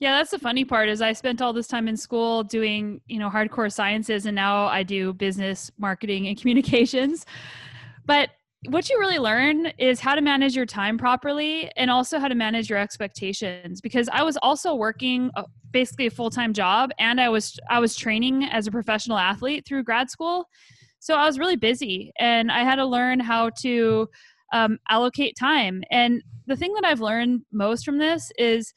Yeah, 0.03 0.17
that's 0.17 0.31
the 0.31 0.37
funny 0.39 0.65
part 0.65 0.89
is 0.89 1.01
I 1.01 1.13
spent 1.13 1.41
all 1.41 1.53
this 1.53 1.65
time 1.65 1.87
in 1.87 1.95
school 1.95 2.43
doing, 2.43 2.99
you 3.07 3.19
know, 3.19 3.29
hardcore 3.29 3.71
sciences 3.71 4.25
and 4.25 4.35
now 4.35 4.65
I 4.65 4.83
do 4.83 5.13
business, 5.13 5.71
marketing 5.77 6.27
and 6.27 6.37
communications. 6.41 7.25
But 8.05 8.31
what 8.67 8.89
you 8.89 8.99
really 8.99 9.17
learn 9.17 9.67
is 9.77 10.01
how 10.01 10.13
to 10.15 10.19
manage 10.19 10.57
your 10.57 10.65
time 10.65 10.97
properly 10.97 11.71
and 11.77 11.89
also 11.89 12.19
how 12.19 12.27
to 12.27 12.35
manage 12.35 12.69
your 12.69 12.79
expectations 12.79 13.81
because 13.81 14.07
i 14.13 14.23
was 14.23 14.37
also 14.41 14.73
working 14.73 15.29
basically 15.71 16.07
a 16.07 16.09
full-time 16.09 16.53
job 16.53 16.91
and 16.97 17.19
i 17.19 17.27
was 17.27 17.59
i 17.69 17.77
was 17.77 17.93
training 17.93 18.45
as 18.45 18.65
a 18.65 18.71
professional 18.71 19.17
athlete 19.17 19.65
through 19.67 19.83
grad 19.83 20.09
school 20.09 20.47
so 20.99 21.15
i 21.15 21.25
was 21.25 21.37
really 21.37 21.57
busy 21.57 22.13
and 22.21 22.49
i 22.53 22.59
had 22.59 22.77
to 22.77 22.85
learn 22.85 23.19
how 23.19 23.49
to 23.49 24.07
um, 24.53 24.79
allocate 24.89 25.35
time 25.37 25.83
and 25.91 26.23
the 26.47 26.55
thing 26.55 26.73
that 26.73 26.85
i've 26.85 27.01
learned 27.01 27.41
most 27.51 27.83
from 27.83 27.97
this 27.97 28.31
is 28.37 28.73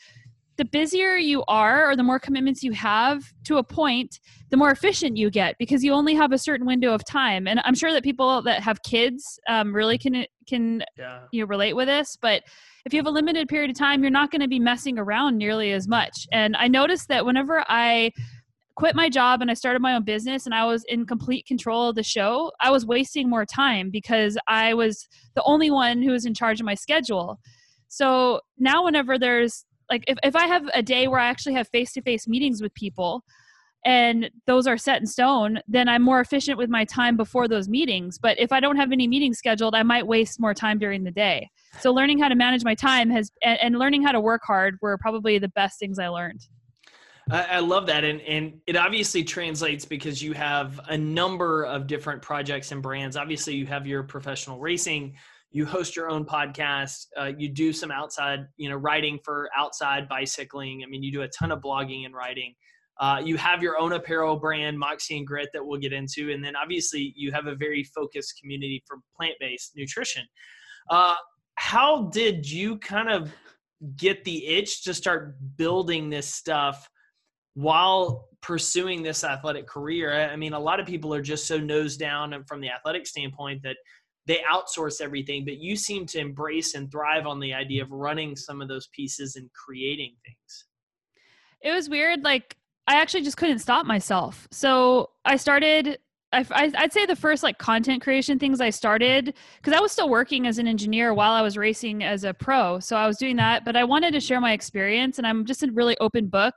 the 0.56 0.64
busier 0.64 1.16
you 1.16 1.44
are 1.48 1.90
or 1.90 1.96
the 1.96 2.02
more 2.02 2.18
commitments 2.18 2.62
you 2.62 2.72
have 2.72 3.22
to 3.44 3.58
a 3.58 3.62
point 3.62 4.20
the 4.50 4.56
more 4.56 4.70
efficient 4.70 5.16
you 5.16 5.30
get 5.30 5.56
because 5.58 5.82
you 5.84 5.92
only 5.92 6.14
have 6.14 6.32
a 6.32 6.38
certain 6.38 6.66
window 6.66 6.92
of 6.92 7.04
time. 7.04 7.46
And 7.46 7.60
i'm 7.64 7.74
sure 7.74 7.92
that 7.92 8.02
people 8.02 8.42
that 8.42 8.62
have 8.62 8.82
kids 8.82 9.38
um, 9.48 9.74
really 9.74 9.98
can 9.98 10.26
can 10.46 10.82
yeah. 10.98 11.20
you 11.32 11.42
know 11.42 11.46
relate 11.46 11.74
with 11.74 11.88
this 11.88 12.16
but 12.20 12.42
if 12.84 12.92
you 12.92 12.98
have 12.98 13.06
a 13.06 13.10
limited 13.10 13.48
period 13.48 13.70
of 13.70 13.76
time 13.76 14.02
you're 14.02 14.10
not 14.10 14.30
going 14.30 14.42
to 14.42 14.48
be 14.48 14.60
messing 14.60 14.98
around 14.98 15.36
nearly 15.36 15.72
as 15.72 15.88
much. 15.88 16.26
And 16.32 16.56
i 16.56 16.68
noticed 16.68 17.08
that 17.08 17.26
whenever 17.26 17.64
i 17.68 18.10
quit 18.76 18.94
my 18.94 19.08
job 19.08 19.40
and 19.40 19.50
i 19.50 19.54
started 19.54 19.80
my 19.80 19.94
own 19.94 20.04
business 20.04 20.46
and 20.46 20.54
i 20.54 20.64
was 20.64 20.84
in 20.88 21.06
complete 21.06 21.46
control 21.46 21.88
of 21.88 21.94
the 21.94 22.02
show 22.02 22.52
i 22.60 22.70
was 22.70 22.84
wasting 22.84 23.28
more 23.28 23.46
time 23.46 23.88
because 23.90 24.36
i 24.48 24.74
was 24.74 25.08
the 25.34 25.42
only 25.44 25.70
one 25.70 26.02
who 26.02 26.12
was 26.12 26.26
in 26.26 26.34
charge 26.34 26.60
of 26.60 26.66
my 26.66 26.74
schedule. 26.74 27.38
So 27.88 28.40
now 28.58 28.84
whenever 28.84 29.18
there's 29.18 29.64
like 29.90 30.04
if, 30.06 30.18
if 30.22 30.36
i 30.36 30.46
have 30.46 30.64
a 30.74 30.82
day 30.82 31.08
where 31.08 31.20
i 31.20 31.26
actually 31.26 31.54
have 31.54 31.68
face-to-face 31.68 32.26
meetings 32.28 32.62
with 32.62 32.72
people 32.74 33.24
and 33.84 34.30
those 34.46 34.66
are 34.66 34.76
set 34.76 35.00
in 35.00 35.06
stone 35.06 35.58
then 35.68 35.88
i'm 35.88 36.02
more 36.02 36.20
efficient 36.20 36.58
with 36.58 36.68
my 36.68 36.84
time 36.84 37.16
before 37.16 37.46
those 37.46 37.68
meetings. 37.68 38.18
But 38.18 38.38
if 38.38 38.52
i 38.52 38.60
don't 38.60 38.76
have 38.76 38.92
any 38.92 39.06
meetings 39.06 39.38
scheduled 39.38 39.74
i 39.74 39.82
might 39.82 40.06
waste 40.06 40.40
more 40.40 40.54
time 40.54 40.78
during 40.78 41.04
the 41.04 41.10
day. 41.10 41.48
So 41.80 41.92
learning 41.92 42.18
how 42.18 42.28
to 42.28 42.34
manage 42.34 42.64
my 42.64 42.74
time 42.74 43.10
has 43.10 43.30
and, 43.42 43.58
and 43.60 43.78
learning 43.78 44.02
how 44.02 44.12
to 44.12 44.20
work 44.20 44.42
hard 44.44 44.76
were 44.82 44.98
probably 44.98 45.38
the 45.38 45.48
best 45.48 45.78
things 45.78 45.98
i 45.98 46.08
learned. 46.08 46.40
I, 47.28 47.58
love 47.58 47.86
that, 47.86 48.04
and 48.04 48.20
and 48.20 48.60
it 48.68 48.76
obviously 48.76 49.24
translates 49.24 49.84
because 49.84 50.22
you 50.22 50.32
have 50.34 50.80
a 50.88 50.96
number 50.96 51.64
of 51.64 51.88
different 51.88 52.22
projects 52.22 52.70
and 52.70 52.80
brands. 52.80 53.16
Obviously, 53.16 53.56
you 53.56 53.66
have 53.66 53.84
your 53.84 54.04
professional 54.04 54.60
racing, 54.60 55.16
you 55.50 55.64
host 55.64 55.96
your 55.96 56.10
own 56.10 56.24
podcast 56.24 57.06
uh, 57.18 57.32
you 57.38 57.48
do 57.48 57.72
some 57.72 57.90
outside 57.90 58.40
you 58.56 58.68
know 58.68 58.76
writing 58.76 59.18
for 59.24 59.48
outside 59.56 60.08
bicycling. 60.08 60.82
I 60.84 60.90
mean 60.90 61.02
you 61.02 61.12
do 61.12 61.22
a 61.22 61.28
ton 61.28 61.52
of 61.52 61.60
blogging 61.60 62.04
and 62.04 62.14
writing. 62.14 62.54
Uh, 62.98 63.20
you 63.22 63.36
have 63.36 63.62
your 63.62 63.78
own 63.78 63.92
apparel 63.92 64.36
brand 64.36 64.78
moxie 64.78 65.18
and 65.18 65.26
grit 65.26 65.50
that 65.52 65.64
we'll 65.64 65.78
get 65.78 65.92
into. 65.92 66.32
And 66.32 66.42
then 66.42 66.56
obviously 66.56 67.12
you 67.14 67.30
have 67.32 67.46
a 67.46 67.54
very 67.54 67.84
focused 67.84 68.40
community 68.40 68.82
for 68.86 68.98
plant-based 69.16 69.72
nutrition. 69.76 70.22
Uh, 70.90 71.14
how 71.56 72.04
did 72.04 72.50
you 72.50 72.78
kind 72.78 73.10
of 73.10 73.32
get 73.96 74.24
the 74.24 74.46
itch 74.46 74.82
to 74.84 74.94
start 74.94 75.36
building 75.56 76.08
this 76.08 76.26
stuff 76.26 76.88
while 77.52 78.28
pursuing 78.40 79.02
this 79.02 79.24
athletic 79.24 79.66
career? 79.66 80.12
I 80.30 80.36
mean 80.36 80.54
a 80.54 80.60
lot 80.60 80.80
of 80.80 80.86
people 80.86 81.12
are 81.12 81.22
just 81.22 81.46
so 81.46 81.58
nose 81.58 81.98
down 81.98 82.44
from 82.48 82.60
the 82.62 82.70
athletic 82.70 83.06
standpoint 83.06 83.62
that 83.62 83.76
they 84.26 84.40
outsource 84.50 85.00
everything, 85.00 85.44
but 85.44 85.58
you 85.58 85.76
seem 85.76 86.06
to 86.06 86.18
embrace 86.18 86.74
and 86.74 86.90
thrive 86.90 87.26
on 87.26 87.40
the 87.40 87.54
idea 87.54 87.82
of 87.82 87.90
running 87.90 88.36
some 88.36 88.60
of 88.60 88.68
those 88.68 88.88
pieces 88.88 89.36
and 89.36 89.48
creating 89.52 90.14
things. 90.24 90.64
It 91.62 91.72
was 91.72 91.88
weird. 91.88 92.24
Like, 92.24 92.56
I 92.86 93.00
actually 93.00 93.22
just 93.22 93.36
couldn't 93.36 93.58
stop 93.60 93.86
myself. 93.86 94.46
So 94.50 95.10
I 95.24 95.36
started 95.36 95.98
I, 96.32 96.72
would 96.82 96.92
say 96.92 97.06
the 97.06 97.16
first 97.16 97.42
like 97.42 97.58
content 97.58 98.02
creation 98.02 98.38
things 98.38 98.60
I 98.60 98.70
started 98.70 99.34
because 99.56 99.72
I 99.72 99.80
was 99.80 99.92
still 99.92 100.08
working 100.08 100.46
as 100.46 100.58
an 100.58 100.66
engineer 100.66 101.14
while 101.14 101.32
I 101.32 101.40
was 101.40 101.56
racing 101.56 102.02
as 102.02 102.24
a 102.24 102.34
pro. 102.34 102.80
So 102.80 102.96
I 102.96 103.06
was 103.06 103.16
doing 103.16 103.36
that, 103.36 103.64
but 103.64 103.76
I 103.76 103.84
wanted 103.84 104.12
to 104.12 104.20
share 104.20 104.40
my 104.40 104.52
experience 104.52 105.18
and 105.18 105.26
I'm 105.26 105.44
just 105.44 105.62
a 105.62 105.70
really 105.72 105.96
open 105.98 106.26
book. 106.26 106.54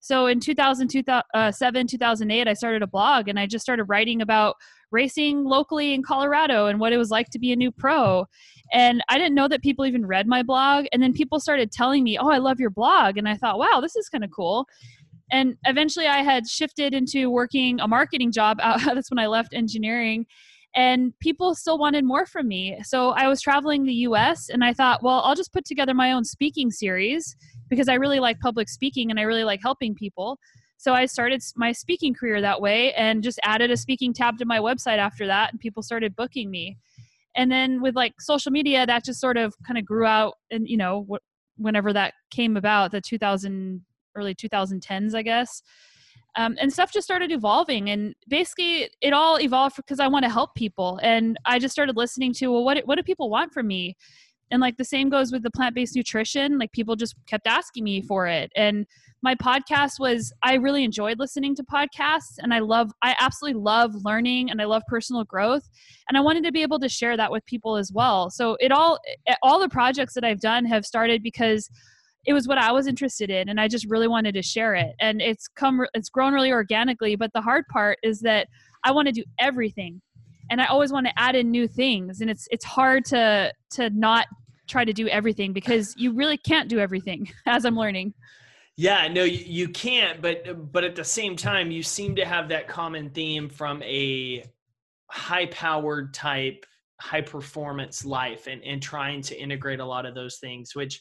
So 0.00 0.26
in 0.26 0.38
2007, 0.38 1.22
uh, 1.34 1.50
2008, 1.50 2.48
I 2.48 2.52
started 2.52 2.82
a 2.82 2.86
blog 2.86 3.28
and 3.28 3.38
I 3.38 3.46
just 3.46 3.62
started 3.62 3.84
writing 3.84 4.20
about 4.20 4.56
racing 4.90 5.44
locally 5.44 5.92
in 5.94 6.02
Colorado 6.02 6.66
and 6.66 6.80
what 6.80 6.92
it 6.92 6.98
was 6.98 7.10
like 7.10 7.28
to 7.30 7.38
be 7.38 7.52
a 7.52 7.56
new 7.56 7.70
pro. 7.70 8.26
And 8.72 9.02
I 9.08 9.18
didn't 9.18 9.34
know 9.34 9.48
that 9.48 9.62
people 9.62 9.86
even 9.86 10.06
read 10.06 10.26
my 10.26 10.42
blog. 10.42 10.86
And 10.92 11.02
then 11.02 11.12
people 11.12 11.40
started 11.40 11.72
telling 11.72 12.02
me, 12.02 12.18
Oh, 12.18 12.30
I 12.30 12.38
love 12.38 12.60
your 12.60 12.70
blog. 12.70 13.16
And 13.16 13.28
I 13.28 13.36
thought, 13.36 13.58
wow, 13.58 13.80
this 13.80 13.96
is 13.96 14.08
kind 14.08 14.24
of 14.24 14.30
cool. 14.30 14.66
And 15.30 15.56
eventually 15.64 16.06
I 16.06 16.22
had 16.22 16.46
shifted 16.46 16.94
into 16.94 17.30
working 17.30 17.80
a 17.80 17.88
marketing 17.88 18.32
job. 18.32 18.58
Uh, 18.66 18.94
that's 18.94 19.10
when 19.10 19.18
I 19.18 19.26
left 19.26 19.54
engineering. 19.54 20.26
And 20.74 21.18
people 21.20 21.54
still 21.54 21.78
wanted 21.78 22.04
more 22.04 22.26
from 22.26 22.48
me. 22.48 22.78
So 22.82 23.10
I 23.10 23.28
was 23.28 23.40
traveling 23.40 23.84
the 23.84 23.94
US 23.94 24.48
and 24.48 24.64
I 24.64 24.72
thought, 24.72 25.02
well, 25.02 25.20
I'll 25.24 25.34
just 25.34 25.52
put 25.52 25.64
together 25.64 25.94
my 25.94 26.12
own 26.12 26.24
speaking 26.24 26.70
series 26.70 27.36
because 27.70 27.88
I 27.88 27.94
really 27.94 28.20
like 28.20 28.40
public 28.40 28.68
speaking 28.68 29.10
and 29.10 29.18
I 29.18 29.22
really 29.22 29.44
like 29.44 29.60
helping 29.62 29.94
people. 29.94 30.38
So 30.78 30.92
I 30.92 31.06
started 31.06 31.42
my 31.56 31.72
speaking 31.72 32.14
career 32.14 32.40
that 32.40 32.60
way 32.60 32.92
and 32.94 33.22
just 33.22 33.40
added 33.42 33.70
a 33.70 33.76
speaking 33.76 34.12
tab 34.12 34.38
to 34.38 34.44
my 34.44 34.58
website 34.58 34.98
after 34.98 35.26
that, 35.26 35.52
and 35.52 35.60
people 35.60 35.82
started 35.82 36.14
booking 36.14 36.50
me. 36.50 36.76
And 37.34 37.50
then 37.50 37.82
with 37.82 37.94
like 37.94 38.14
social 38.20 38.52
media, 38.52 38.86
that 38.86 39.04
just 39.04 39.20
sort 39.20 39.36
of 39.36 39.54
kind 39.66 39.78
of 39.78 39.84
grew 39.84 40.06
out, 40.06 40.34
and 40.50 40.68
you 40.68 40.76
know, 40.76 41.06
wh- 41.10 41.60
whenever 41.60 41.92
that 41.92 42.14
came 42.30 42.56
about, 42.56 42.92
the 42.92 43.00
2000 43.00 43.84
early 44.16 44.34
2010s, 44.34 45.14
I 45.14 45.22
guess. 45.22 45.62
Um, 46.36 46.56
and 46.60 46.72
stuff 46.72 46.92
just 46.92 47.06
started 47.06 47.32
evolving 47.32 47.88
and 47.88 48.14
basically 48.28 48.90
it 49.00 49.14
all 49.14 49.40
evolved 49.40 49.76
because 49.76 50.00
i 50.00 50.06
want 50.06 50.22
to 50.22 50.30
help 50.30 50.54
people 50.54 51.00
and 51.02 51.38
i 51.46 51.58
just 51.58 51.72
started 51.72 51.96
listening 51.96 52.34
to 52.34 52.48
well 52.48 52.62
what, 52.62 52.78
what 52.86 52.96
do 52.96 53.02
people 53.02 53.30
want 53.30 53.54
from 53.54 53.66
me 53.66 53.96
and 54.50 54.60
like 54.60 54.76
the 54.76 54.84
same 54.84 55.08
goes 55.08 55.32
with 55.32 55.42
the 55.42 55.50
plant-based 55.50 55.96
nutrition 55.96 56.58
like 56.58 56.72
people 56.72 56.94
just 56.94 57.14
kept 57.26 57.46
asking 57.46 57.84
me 57.84 58.02
for 58.02 58.26
it 58.26 58.52
and 58.54 58.86
my 59.26 59.34
podcast 59.34 59.98
was 59.98 60.32
i 60.44 60.54
really 60.54 60.84
enjoyed 60.84 61.18
listening 61.18 61.52
to 61.52 61.64
podcasts 61.64 62.38
and 62.38 62.54
i 62.54 62.60
love 62.60 62.92
i 63.02 63.12
absolutely 63.18 63.60
love 63.60 63.92
learning 64.04 64.52
and 64.52 64.62
i 64.62 64.64
love 64.64 64.84
personal 64.86 65.24
growth 65.24 65.68
and 66.08 66.16
i 66.16 66.20
wanted 66.20 66.44
to 66.44 66.52
be 66.52 66.62
able 66.62 66.78
to 66.78 66.88
share 66.88 67.16
that 67.16 67.28
with 67.28 67.44
people 67.44 67.76
as 67.76 67.90
well 67.92 68.30
so 68.30 68.56
it 68.60 68.70
all 68.70 69.00
eh, 69.26 69.34
all 69.42 69.58
the 69.58 69.68
projects 69.68 70.14
that 70.14 70.22
i've 70.22 70.38
done 70.38 70.64
have 70.64 70.86
started 70.86 71.24
because 71.24 71.68
it 72.24 72.32
was 72.32 72.46
what 72.46 72.56
i 72.56 72.70
was 72.70 72.86
interested 72.86 73.28
in 73.28 73.48
and 73.48 73.60
i 73.60 73.66
just 73.66 73.84
really 73.88 74.06
wanted 74.06 74.32
to 74.32 74.42
share 74.42 74.76
it 74.76 74.94
and 75.00 75.20
it's 75.20 75.48
come 75.48 75.84
it's 75.92 76.08
grown 76.08 76.32
really 76.32 76.52
organically 76.52 77.16
but 77.16 77.32
the 77.34 77.40
hard 77.40 77.64
part 77.66 77.98
is 78.04 78.20
that 78.20 78.46
i 78.84 78.92
want 78.92 79.08
to 79.08 79.12
do 79.12 79.24
everything 79.40 80.00
and 80.48 80.60
I 80.60 80.66
always 80.66 80.92
want 80.92 81.08
to 81.08 81.12
add 81.18 81.34
in 81.34 81.50
new 81.50 81.66
things 81.66 82.20
and 82.20 82.30
it's 82.30 82.46
it's 82.52 82.64
hard 82.64 83.04
to 83.06 83.52
to 83.70 83.90
not 83.90 84.28
try 84.68 84.84
to 84.84 84.92
do 84.92 85.08
everything 85.08 85.52
because 85.52 85.92
you 85.96 86.12
really 86.12 86.36
can't 86.36 86.68
do 86.68 86.78
everything 86.78 87.28
as 87.46 87.64
I'm 87.64 87.76
learning. 87.76 88.14
Yeah, 88.76 89.08
no, 89.08 89.24
you, 89.24 89.42
you 89.46 89.68
can't, 89.68 90.20
but 90.20 90.70
but 90.72 90.84
at 90.84 90.94
the 90.94 91.04
same 91.04 91.34
time, 91.34 91.70
you 91.70 91.82
seem 91.82 92.14
to 92.16 92.26
have 92.26 92.48
that 92.50 92.68
common 92.68 93.08
theme 93.10 93.48
from 93.48 93.82
a 93.82 94.44
high-powered 95.10 96.12
type, 96.12 96.66
high-performance 97.00 98.04
life, 98.04 98.46
and 98.46 98.62
and 98.64 98.82
trying 98.82 99.22
to 99.22 99.38
integrate 99.38 99.80
a 99.80 99.84
lot 99.84 100.04
of 100.04 100.14
those 100.14 100.36
things, 100.36 100.74
which 100.74 101.00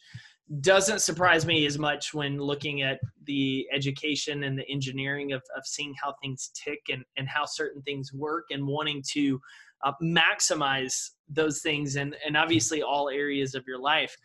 doesn't 0.62 1.02
surprise 1.02 1.46
me 1.46 1.66
as 1.66 1.78
much 1.78 2.14
when 2.14 2.38
looking 2.38 2.82
at 2.84 3.00
the 3.26 3.68
education 3.74 4.44
and 4.44 4.58
the 4.58 4.70
engineering 4.70 5.34
of, 5.34 5.42
of 5.58 5.66
seeing 5.66 5.94
how 6.02 6.14
things 6.22 6.52
tick 6.54 6.80
and, 6.90 7.04
and 7.18 7.28
how 7.28 7.46
certain 7.46 7.82
things 7.82 8.14
work 8.14 8.46
and 8.52 8.66
wanting 8.66 9.04
to 9.12 9.40
uh, 9.84 9.92
maximize 10.04 11.10
those 11.30 11.62
things 11.62 11.96
and, 11.96 12.16
and 12.26 12.38
obviously 12.38 12.84
all 12.84 13.10
areas 13.10 13.56
of 13.56 13.64
your 13.68 13.80
life. 13.80 14.16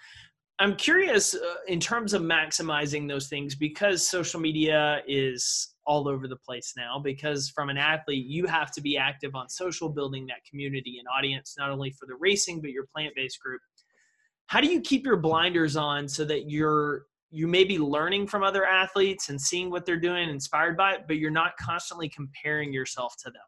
I'm 0.60 0.76
curious 0.76 1.34
uh, 1.34 1.54
in 1.68 1.80
terms 1.80 2.12
of 2.12 2.22
maximizing 2.22 3.08
those 3.08 3.28
things 3.28 3.54
because 3.54 4.06
social 4.06 4.38
media 4.38 5.00
is 5.08 5.74
all 5.86 6.06
over 6.06 6.28
the 6.28 6.36
place 6.36 6.74
now. 6.76 7.00
Because 7.02 7.48
from 7.48 7.70
an 7.70 7.78
athlete, 7.78 8.26
you 8.26 8.46
have 8.46 8.70
to 8.72 8.80
be 8.80 8.96
active 8.96 9.34
on 9.34 9.48
social, 9.48 9.88
building 9.88 10.26
that 10.26 10.44
community 10.48 10.98
and 10.98 11.08
audience, 11.08 11.54
not 11.58 11.70
only 11.70 11.90
for 11.90 12.06
the 12.06 12.14
racing, 12.20 12.60
but 12.60 12.70
your 12.70 12.84
plant 12.94 13.14
based 13.16 13.40
group 13.40 13.60
how 14.50 14.60
do 14.60 14.66
you 14.66 14.80
keep 14.80 15.06
your 15.06 15.16
blinders 15.16 15.76
on 15.76 16.08
so 16.08 16.24
that 16.24 16.50
you're 16.50 17.06
you 17.30 17.46
may 17.46 17.62
be 17.62 17.78
learning 17.78 18.26
from 18.26 18.42
other 18.42 18.66
athletes 18.66 19.28
and 19.28 19.40
seeing 19.40 19.70
what 19.70 19.86
they're 19.86 20.00
doing 20.00 20.28
inspired 20.28 20.76
by 20.76 20.94
it 20.94 21.02
but 21.06 21.18
you're 21.18 21.30
not 21.30 21.52
constantly 21.56 22.08
comparing 22.08 22.72
yourself 22.72 23.14
to 23.16 23.30
them 23.30 23.42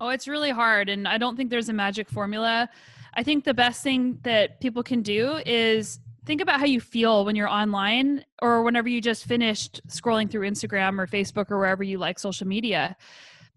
oh 0.00 0.08
it's 0.08 0.28
really 0.28 0.50
hard 0.50 0.88
and 0.88 1.08
i 1.08 1.18
don't 1.18 1.36
think 1.36 1.50
there's 1.50 1.68
a 1.68 1.72
magic 1.72 2.08
formula 2.08 2.68
i 3.14 3.24
think 3.24 3.42
the 3.42 3.52
best 3.52 3.82
thing 3.82 4.18
that 4.22 4.60
people 4.60 4.84
can 4.84 5.02
do 5.02 5.40
is 5.44 5.98
think 6.30 6.40
about 6.40 6.60
how 6.60 6.64
you 6.64 6.78
feel 6.78 7.24
when 7.24 7.34
you're 7.34 7.48
online 7.48 8.24
or 8.40 8.62
whenever 8.62 8.88
you 8.88 9.00
just 9.00 9.24
finished 9.24 9.80
scrolling 9.88 10.30
through 10.30 10.48
instagram 10.48 10.96
or 10.96 11.04
facebook 11.04 11.50
or 11.50 11.58
wherever 11.58 11.82
you 11.82 11.98
like 11.98 12.20
social 12.20 12.46
media 12.46 12.96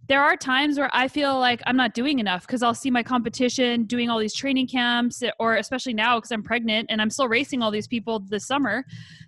there 0.07 0.21
are 0.21 0.35
times 0.35 0.77
where 0.77 0.89
I 0.91 1.07
feel 1.07 1.39
like 1.39 1.61
I'm 1.65 1.77
not 1.77 1.93
doing 1.93 2.19
enough 2.19 2.45
because 2.45 2.61
I'll 2.61 2.73
see 2.73 2.91
my 2.91 3.03
competition 3.03 3.85
doing 3.85 4.09
all 4.09 4.19
these 4.19 4.33
training 4.33 4.67
camps, 4.67 5.23
or 5.39 5.55
especially 5.55 5.93
now 5.93 6.17
because 6.17 6.29
I'm 6.33 6.43
pregnant 6.43 6.87
and 6.89 7.01
I'm 7.01 7.09
still 7.09 7.29
racing 7.29 7.61
all 7.61 7.71
these 7.71 7.87
people 7.87 8.19
this 8.19 8.45
summer. 8.45 8.83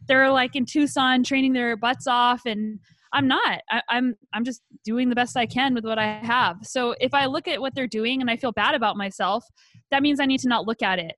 They're 0.10 0.30
like 0.30 0.54
in 0.58 0.66
Tucson 0.66 1.24
training 1.24 1.54
their 1.54 1.78
butts 1.78 2.08
off, 2.08 2.42
and 2.46 2.78
I'm 3.14 3.26
not. 3.26 3.62
I, 3.72 3.82
I'm 3.88 4.16
I'm 4.34 4.44
just 4.44 4.64
doing 4.84 5.08
the 5.08 5.16
best 5.16 5.38
I 5.38 5.46
can 5.46 5.74
with 5.74 5.86
what 5.86 5.98
I 5.98 6.20
have. 6.22 6.58
So 6.64 6.94
if 7.00 7.14
I 7.14 7.28
look 7.28 7.48
at 7.48 7.62
what 7.62 7.74
they're 7.74 7.88
doing 7.88 8.20
and 8.20 8.30
I 8.30 8.36
feel 8.36 8.52
bad 8.52 8.76
about 8.76 8.98
myself, 8.98 9.46
that 9.92 10.04
means 10.04 10.20
I 10.20 10.26
need 10.26 10.42
to 10.42 10.50
not 10.50 10.68
look 10.68 10.82
at 10.82 11.00
it. 11.00 11.16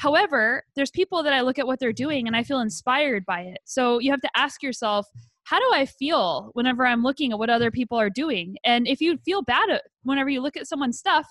However, 0.00 0.64
there's 0.76 0.90
people 0.90 1.22
that 1.22 1.34
I 1.34 1.42
look 1.42 1.58
at 1.58 1.66
what 1.66 1.78
they're 1.78 1.92
doing 1.92 2.26
and 2.26 2.34
I 2.34 2.42
feel 2.42 2.60
inspired 2.60 3.26
by 3.26 3.42
it. 3.42 3.58
So 3.66 3.98
you 3.98 4.10
have 4.10 4.22
to 4.22 4.30
ask 4.34 4.62
yourself 4.62 5.06
how 5.44 5.58
do 5.58 5.70
I 5.74 5.84
feel 5.84 6.52
whenever 6.54 6.86
I'm 6.86 7.02
looking 7.02 7.32
at 7.32 7.38
what 7.38 7.50
other 7.50 7.70
people 7.70 8.00
are 8.00 8.08
doing? 8.08 8.56
And 8.64 8.88
if 8.88 9.02
you 9.02 9.18
feel 9.18 9.42
bad 9.42 9.68
whenever 10.04 10.30
you 10.30 10.40
look 10.40 10.56
at 10.56 10.66
someone's 10.66 10.98
stuff, 10.98 11.26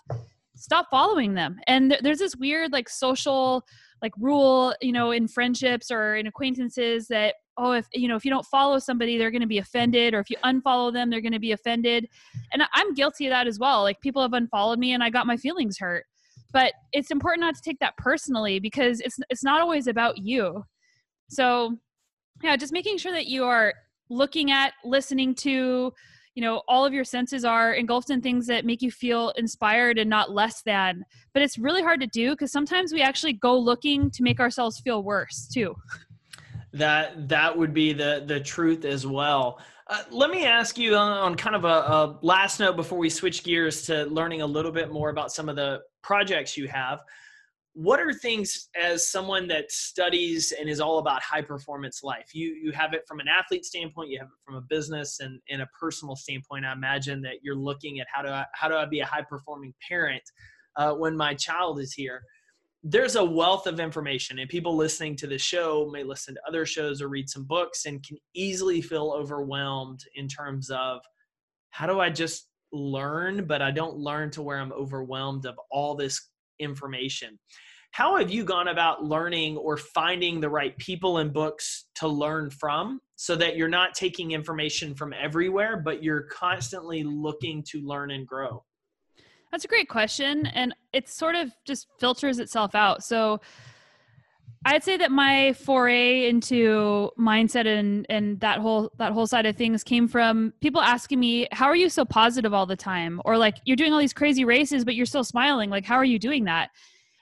stop 0.55 0.85
following 0.91 1.33
them. 1.33 1.57
And 1.65 1.89
th- 1.89 2.01
there's 2.03 2.19
this 2.19 2.35
weird 2.35 2.71
like 2.71 2.89
social 2.89 3.63
like 4.03 4.13
rule, 4.19 4.75
you 4.81 4.91
know, 4.91 5.09
in 5.09 5.27
friendships 5.27 5.89
or 5.89 6.15
in 6.15 6.27
acquaintances 6.27 7.07
that 7.07 7.35
oh 7.57 7.71
if 7.71 7.87
you 7.91 8.07
know 8.07 8.15
if 8.15 8.23
you 8.23 8.29
don't 8.29 8.45
follow 8.45 8.77
somebody 8.77 9.17
they're 9.17 9.31
going 9.31 9.41
to 9.41 9.47
be 9.47 9.57
offended 9.57 10.13
or 10.13 10.19
if 10.19 10.29
you 10.29 10.37
unfollow 10.45 10.93
them 10.93 11.09
they're 11.09 11.21
going 11.21 11.33
to 11.33 11.39
be 11.39 11.51
offended 11.51 12.07
and 12.53 12.63
i'm 12.73 12.93
guilty 12.93 13.27
of 13.27 13.31
that 13.31 13.47
as 13.47 13.59
well 13.59 13.83
like 13.83 13.99
people 13.99 14.21
have 14.21 14.33
unfollowed 14.33 14.79
me 14.79 14.93
and 14.93 15.03
i 15.03 15.09
got 15.09 15.27
my 15.27 15.35
feelings 15.35 15.77
hurt 15.77 16.05
but 16.51 16.73
it's 16.91 17.11
important 17.11 17.41
not 17.41 17.55
to 17.55 17.61
take 17.61 17.79
that 17.79 17.97
personally 17.97 18.59
because 18.59 19.01
it's 19.01 19.19
it's 19.29 19.43
not 19.43 19.61
always 19.61 19.87
about 19.87 20.17
you. 20.17 20.63
So 21.29 21.77
yeah 22.41 22.55
just 22.55 22.73
making 22.73 22.97
sure 22.97 23.11
that 23.11 23.27
you 23.27 23.43
are 23.43 23.73
looking 24.09 24.51
at 24.51 24.73
listening 24.83 25.35
to 25.35 25.93
you 26.35 26.41
know 26.41 26.61
all 26.67 26.85
of 26.85 26.93
your 26.93 27.03
senses 27.03 27.43
are 27.43 27.73
engulfed 27.73 28.09
in 28.09 28.21
things 28.21 28.47
that 28.47 28.65
make 28.65 28.81
you 28.81 28.91
feel 28.91 29.29
inspired 29.31 29.97
and 29.97 30.09
not 30.09 30.31
less 30.31 30.61
than. 30.63 31.03
But 31.33 31.43
it's 31.43 31.57
really 31.57 31.81
hard 31.81 31.99
to 32.01 32.07
do 32.07 32.31
because 32.31 32.51
sometimes 32.51 32.93
we 32.93 33.01
actually 33.01 33.33
go 33.33 33.57
looking 33.57 34.09
to 34.11 34.23
make 34.23 34.39
ourselves 34.39 34.79
feel 34.79 35.03
worse 35.03 35.47
too. 35.47 35.75
That 36.71 37.27
that 37.29 37.57
would 37.57 37.73
be 37.73 37.93
the 37.93 38.23
the 38.25 38.39
truth 38.39 38.85
as 38.85 39.05
well 39.05 39.59
uh, 39.89 40.03
let 40.11 40.29
me 40.29 40.45
ask 40.45 40.77
you 40.77 40.95
on, 40.95 41.11
on 41.11 41.35
kind 41.35 41.55
of 41.55 41.65
a, 41.65 41.67
a, 41.67 42.19
last 42.21 42.59
note 42.59 42.75
before 42.75 42.99
we 42.99 43.09
switch 43.09 43.43
gears 43.43 43.81
to 43.87 44.05
learning 44.05 44.43
a 44.43 44.45
little 44.45 44.71
bit 44.71 44.91
more 44.91 45.09
about 45.09 45.31
some 45.31 45.49
of 45.49 45.55
the 45.55 45.79
projects 46.03 46.55
you 46.55 46.67
have. 46.67 47.01
What 47.73 47.99
are 47.99 48.13
things 48.13 48.69
as 48.79 49.09
someone 49.09 49.47
that 49.47 49.71
studies 49.71 50.53
and 50.59 50.69
is 50.69 50.79
all 50.79 50.99
about 50.99 51.23
high 51.23 51.41
performance 51.41 52.03
life 52.03 52.29
you 52.33 52.47
you 52.61 52.71
have 52.71 52.93
it 52.93 53.03
from 53.07 53.19
an 53.19 53.27
athlete 53.27 53.63
standpoint 53.63 54.09
you 54.09 54.19
have 54.19 54.27
it 54.27 54.43
from 54.43 54.55
a 54.55 54.61
business 54.61 55.19
and 55.21 55.39
in 55.47 55.61
a 55.61 55.67
personal 55.79 56.15
standpoint 56.15 56.65
i 56.65 56.73
imagine 56.73 57.21
that 57.21 57.35
you're 57.43 57.55
looking 57.55 57.99
at 57.99 58.07
how 58.11 58.21
do 58.21 58.29
i 58.29 58.43
how 58.53 58.67
do 58.67 58.75
i 58.75 58.85
be 58.85 58.99
a 58.99 59.05
high 59.05 59.21
performing 59.21 59.73
parent 59.87 60.23
uh, 60.77 60.93
when 60.93 61.15
my 61.15 61.33
child 61.35 61.79
is 61.79 61.93
here 61.93 62.21
there's 62.83 63.15
a 63.15 63.23
wealth 63.23 63.67
of 63.67 63.79
information 63.79 64.39
and 64.39 64.49
people 64.49 64.75
listening 64.75 65.15
to 65.15 65.27
the 65.27 65.37
show 65.37 65.89
may 65.91 66.03
listen 66.03 66.33
to 66.33 66.41
other 66.47 66.65
shows 66.65 67.01
or 67.01 67.09
read 67.09 67.29
some 67.29 67.43
books 67.43 67.85
and 67.85 68.05
can 68.05 68.17
easily 68.33 68.81
feel 68.81 69.13
overwhelmed 69.15 69.99
in 70.15 70.27
terms 70.27 70.69
of 70.69 70.99
how 71.71 71.85
do 71.85 71.99
i 71.99 72.09
just 72.09 72.47
learn 72.71 73.45
but 73.45 73.61
i 73.61 73.69
don't 73.69 73.97
learn 73.97 74.29
to 74.29 74.41
where 74.41 74.59
i'm 74.59 74.71
overwhelmed 74.71 75.45
of 75.45 75.59
all 75.71 75.93
this 75.95 76.29
information 76.59 77.37
how 77.91 78.17
have 78.17 78.29
you 78.29 78.43
gone 78.43 78.67
about 78.67 79.03
learning 79.03 79.57
or 79.57 79.75
finding 79.75 80.39
the 80.39 80.49
right 80.49 80.77
people 80.77 81.17
and 81.17 81.33
books 81.33 81.85
to 81.95 82.07
learn 82.07 82.49
from 82.49 82.99
so 83.15 83.35
that 83.35 83.57
you're 83.57 83.67
not 83.67 83.95
taking 83.95 84.31
information 84.31 84.93
from 84.93 85.13
everywhere, 85.13 85.77
but 85.77 86.03
you're 86.03 86.23
constantly 86.31 87.03
looking 87.03 87.63
to 87.69 87.81
learn 87.81 88.11
and 88.11 88.27
grow? 88.27 88.63
That's 89.51 89.65
a 89.65 89.67
great 89.67 89.89
question. 89.89 90.45
And 90.47 90.75
it 90.93 91.09
sort 91.09 91.35
of 91.35 91.51
just 91.65 91.87
filters 91.99 92.39
itself 92.39 92.75
out. 92.75 93.03
So 93.03 93.41
I'd 94.65 94.83
say 94.83 94.97
that 94.97 95.11
my 95.11 95.53
foray 95.53 96.27
into 96.27 97.11
mindset 97.17 97.65
and, 97.65 98.05
and 98.09 98.39
that 98.41 98.59
whole 98.59 98.91
that 98.97 99.13
whole 99.13 99.25
side 99.25 99.45
of 99.45 99.55
things 99.55 99.83
came 99.83 100.07
from 100.07 100.53
people 100.59 100.81
asking 100.81 101.19
me, 101.19 101.47
How 101.51 101.65
are 101.67 101.75
you 101.75 101.89
so 101.89 102.03
positive 102.03 102.53
all 102.53 102.65
the 102.65 102.75
time? 102.75 103.21
Or 103.25 103.37
like 103.37 103.57
you're 103.65 103.77
doing 103.77 103.93
all 103.93 103.99
these 103.99 104.13
crazy 104.13 104.43
races, 104.43 104.83
but 104.83 104.95
you're 104.95 105.05
still 105.05 105.23
smiling. 105.23 105.69
Like, 105.69 105.85
how 105.85 105.95
are 105.95 106.05
you 106.05 106.19
doing 106.19 106.43
that? 106.45 106.69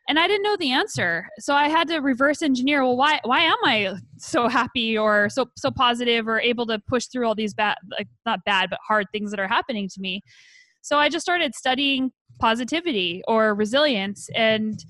and 0.08 0.18
I 0.18 0.28
didn't 0.28 0.44
know 0.44 0.56
the 0.58 0.72
answer. 0.72 1.28
So 1.40 1.54
I 1.54 1.68
had 1.68 1.88
to 1.90 1.98
reverse 1.98 2.42
engineer. 2.42 2.84
Well, 2.84 2.96
why 2.96 3.20
why 3.24 3.42
am 3.42 3.58
I 3.64 3.96
so 4.18 4.48
happy 4.48 4.98
or 4.98 5.30
so 5.30 5.48
so 5.58 5.70
positive 5.70 6.28
or 6.28 6.40
able 6.40 6.66
to 6.68 6.80
push 6.88 7.08
through 7.08 7.28
all 7.28 7.36
these 7.36 7.54
bad 7.54 7.78
like 7.92 8.08
not 8.26 8.40
bad 8.46 8.70
but 8.70 8.80
hard 8.88 9.08
things 9.12 9.32
that 9.32 9.40
are 9.40 9.48
happening 9.48 9.90
to 9.90 10.02
me? 10.02 10.22
So 10.82 10.98
I 10.98 11.10
just 11.10 11.26
started 11.26 11.54
studying 11.56 12.12
positivity 12.40 13.22
or 13.28 13.54
resilience 13.56 14.30
and 14.36 14.84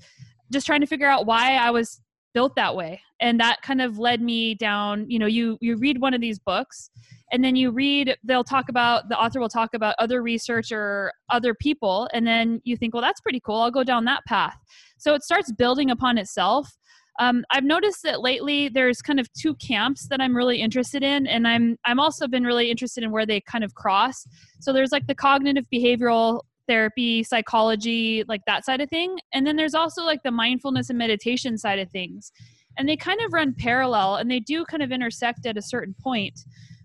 just 0.52 0.66
trying 0.66 0.80
to 0.80 0.86
figure 0.86 1.08
out 1.08 1.26
why 1.26 1.54
I 1.56 1.70
was 1.70 2.00
built 2.34 2.54
that 2.56 2.74
way. 2.74 3.00
And 3.20 3.40
that 3.40 3.62
kind 3.62 3.80
of 3.80 3.98
led 3.98 4.20
me 4.22 4.54
down, 4.54 5.06
you 5.08 5.18
know, 5.18 5.26
you 5.26 5.58
you 5.60 5.76
read 5.76 6.00
one 6.00 6.14
of 6.14 6.20
these 6.20 6.38
books 6.38 6.90
and 7.32 7.44
then 7.44 7.56
you 7.56 7.70
read 7.70 8.16
they'll 8.24 8.44
talk 8.44 8.68
about 8.68 9.08
the 9.08 9.18
author 9.18 9.40
will 9.40 9.48
talk 9.48 9.74
about 9.74 9.94
other 9.98 10.22
research 10.22 10.72
or 10.72 11.12
other 11.30 11.54
people 11.54 12.08
and 12.12 12.26
then 12.26 12.60
you 12.64 12.76
think 12.76 12.94
well 12.94 13.02
that's 13.02 13.20
pretty 13.20 13.40
cool 13.40 13.56
i'll 13.56 13.70
go 13.70 13.84
down 13.84 14.04
that 14.04 14.24
path 14.26 14.56
so 14.98 15.14
it 15.14 15.22
starts 15.22 15.52
building 15.52 15.90
upon 15.90 16.16
itself 16.18 16.78
um, 17.20 17.44
I've 17.50 17.64
noticed 17.64 18.04
that 18.04 18.20
lately 18.20 18.68
there's 18.68 19.02
kind 19.02 19.18
of 19.18 19.28
two 19.32 19.54
camps 19.56 20.06
that 20.08 20.20
I'm 20.20 20.36
really 20.36 20.60
interested 20.60 21.02
in, 21.02 21.26
and 21.26 21.48
I'm 21.48 21.76
I'm 21.84 21.98
also 21.98 22.28
been 22.28 22.44
really 22.44 22.70
interested 22.70 23.02
in 23.02 23.10
where 23.10 23.26
they 23.26 23.40
kind 23.40 23.64
of 23.64 23.74
cross. 23.74 24.24
So 24.60 24.72
there's 24.72 24.92
like 24.92 25.06
the 25.08 25.16
cognitive 25.16 25.64
behavioral 25.72 26.42
therapy, 26.68 27.24
psychology, 27.24 28.24
like 28.28 28.42
that 28.46 28.64
side 28.64 28.80
of 28.80 28.88
thing, 28.90 29.18
and 29.32 29.46
then 29.46 29.56
there's 29.56 29.74
also 29.74 30.04
like 30.04 30.22
the 30.22 30.30
mindfulness 30.30 30.90
and 30.90 30.98
meditation 30.98 31.58
side 31.58 31.78
of 31.78 31.90
things, 31.90 32.30
and 32.76 32.88
they 32.88 32.96
kind 32.96 33.20
of 33.20 33.32
run 33.32 33.54
parallel, 33.58 34.16
and 34.16 34.30
they 34.30 34.40
do 34.40 34.64
kind 34.64 34.82
of 34.82 34.92
intersect 34.92 35.46
at 35.46 35.56
a 35.56 35.62
certain 35.62 35.94
point. 36.00 36.38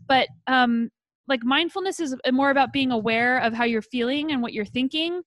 But 0.08 0.28
um, 0.48 0.90
like 1.28 1.44
mindfulness 1.44 2.00
is 2.00 2.16
more 2.32 2.50
about 2.50 2.74
being 2.74 2.92
aware 2.92 3.40
of 3.40 3.54
how 3.54 3.64
you're 3.64 3.82
feeling 3.82 4.32
and 4.32 4.42
what 4.42 4.54
you're 4.54 4.66
thinking 4.66 5.22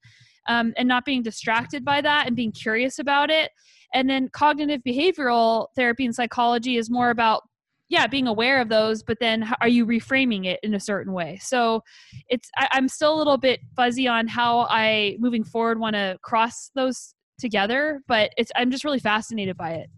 um, 0.48 0.72
and 0.76 0.88
not 0.88 1.04
being 1.04 1.22
distracted 1.22 1.84
by 1.84 2.00
that 2.00 2.26
and 2.26 2.36
being 2.36 2.52
curious 2.52 2.98
about 2.98 3.30
it. 3.30 3.50
And 3.94 4.10
then 4.10 4.28
cognitive 4.28 4.82
behavioral 4.86 5.68
therapy 5.74 6.04
and 6.04 6.14
psychology 6.14 6.76
is 6.76 6.90
more 6.90 7.10
about 7.10 7.45
yeah 7.88 8.06
being 8.06 8.26
aware 8.26 8.60
of 8.60 8.68
those 8.68 9.02
but 9.02 9.18
then 9.20 9.48
are 9.60 9.68
you 9.68 9.86
reframing 9.86 10.46
it 10.46 10.60
in 10.62 10.74
a 10.74 10.80
certain 10.80 11.12
way 11.12 11.38
so 11.40 11.82
it's 12.28 12.50
I, 12.56 12.68
i'm 12.72 12.88
still 12.88 13.14
a 13.14 13.18
little 13.18 13.38
bit 13.38 13.60
fuzzy 13.74 14.08
on 14.08 14.26
how 14.26 14.66
i 14.70 15.16
moving 15.18 15.44
forward 15.44 15.78
want 15.78 15.94
to 15.94 16.18
cross 16.22 16.70
those 16.74 17.14
together 17.38 18.02
but 18.08 18.32
it's 18.36 18.50
i'm 18.56 18.70
just 18.70 18.84
really 18.84 18.98
fascinated 18.98 19.56
by 19.56 19.72
it 19.72 19.90